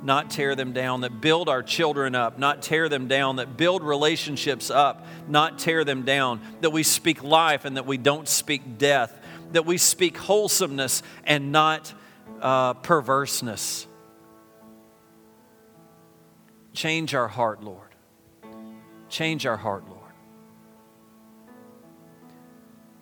not 0.03 0.31
tear 0.31 0.55
them 0.55 0.73
down, 0.73 1.01
that 1.01 1.21
build 1.21 1.49
our 1.49 1.63
children 1.63 2.15
up, 2.15 2.39
not 2.39 2.63
tear 2.63 2.89
them 2.89 3.09
down, 3.09 3.37
that 3.37 3.57
build 3.57 3.83
relationships 3.83 4.71
up, 4.71 5.05
not 5.29 5.59
tear 5.59 5.85
them 5.85 6.03
down, 6.03 6.41
that 6.61 6.71
we 6.71 6.83
speak 6.83 7.23
life 7.23 7.65
and 7.65 7.77
that 7.77 7.87
we 7.87 7.97
don't 7.97 8.29
speak 8.29 8.79
death, 8.79 9.19
that 9.53 9.67
we 9.67 9.79
speak 9.79 10.17
wholesomeness 10.17 11.03
and 11.25 11.51
not 11.51 11.93
uh, 12.41 12.75
perverseness. 12.75 13.87
Change 16.73 17.15
our 17.15 17.29
heart, 17.29 17.63
Lord. 17.63 17.95
Change 19.09 19.47
our 19.47 19.57
heart, 19.57 19.89
Lord. 19.89 20.03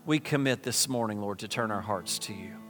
We 0.07 0.21
commit 0.21 0.63
this 0.63 0.89
morning, 0.89 1.21
Lord, 1.21 1.41
to 1.41 1.49
turn 1.49 1.71
our 1.71 1.81
hearts 1.81 2.19
to 2.21 2.35
you. 2.35 2.64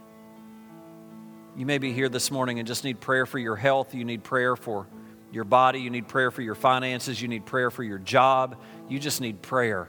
You 1.55 1.65
may 1.65 1.77
be 1.77 1.93
here 1.93 2.09
this 2.09 2.31
morning 2.31 2.59
and 2.59 2.67
just 2.67 2.83
need 2.83 2.99
prayer 2.99 3.25
for 3.25 3.39
your 3.39 3.55
health. 3.55 3.95
You 3.95 4.03
need 4.03 4.23
prayer 4.23 4.57
for 4.57 4.87
your 5.31 5.45
body. 5.45 5.79
You 5.79 5.89
need 5.89 6.07
prayer 6.07 6.29
for 6.29 6.41
your 6.41 6.55
finances. 6.55 7.21
You 7.21 7.29
need 7.29 7.45
prayer 7.45 7.71
for 7.71 7.83
your 7.83 7.97
job. 7.97 8.57
You 8.89 8.99
just 8.99 9.21
need 9.21 9.41
prayer. 9.41 9.87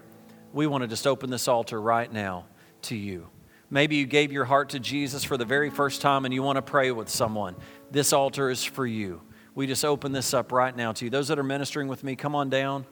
We 0.52 0.68
want 0.68 0.82
to 0.82 0.88
just 0.88 1.06
open 1.06 1.28
this 1.28 1.48
altar 1.48 1.80
right 1.80 2.10
now 2.12 2.46
to 2.82 2.96
you. 2.96 3.28
Maybe 3.68 3.96
you 3.96 4.06
gave 4.06 4.30
your 4.30 4.44
heart 4.44 4.70
to 4.70 4.80
Jesus 4.80 5.24
for 5.24 5.36
the 5.36 5.44
very 5.44 5.70
first 5.70 6.00
time 6.00 6.24
and 6.24 6.32
you 6.32 6.42
want 6.42 6.56
to 6.56 6.62
pray 6.62 6.92
with 6.92 7.08
someone. 7.08 7.56
This 7.90 8.12
altar 8.12 8.48
is 8.48 8.62
for 8.62 8.86
you. 8.86 9.22
We 9.56 9.66
just 9.66 9.84
open 9.84 10.12
this 10.12 10.34
up 10.34 10.52
right 10.52 10.74
now 10.76 10.92
to 10.92 11.04
you. 11.04 11.10
Those 11.10 11.28
that 11.28 11.38
are 11.38 11.42
ministering 11.44 11.88
with 11.88 12.04
me, 12.04 12.14
come 12.14 12.36
on 12.36 12.48
down. 12.48 12.86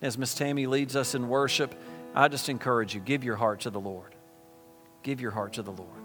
As 0.00 0.16
Miss 0.16 0.34
Tammy 0.34 0.66
leads 0.66 0.94
us 0.94 1.16
in 1.16 1.28
worship, 1.28 1.74
I 2.14 2.28
just 2.28 2.48
encourage 2.48 2.94
you 2.94 3.00
give 3.00 3.24
your 3.24 3.36
heart 3.36 3.60
to 3.60 3.70
the 3.70 3.80
Lord. 3.80 4.14
Give 5.02 5.20
your 5.20 5.32
heart 5.32 5.54
to 5.54 5.62
the 5.62 5.72
Lord. 5.72 5.99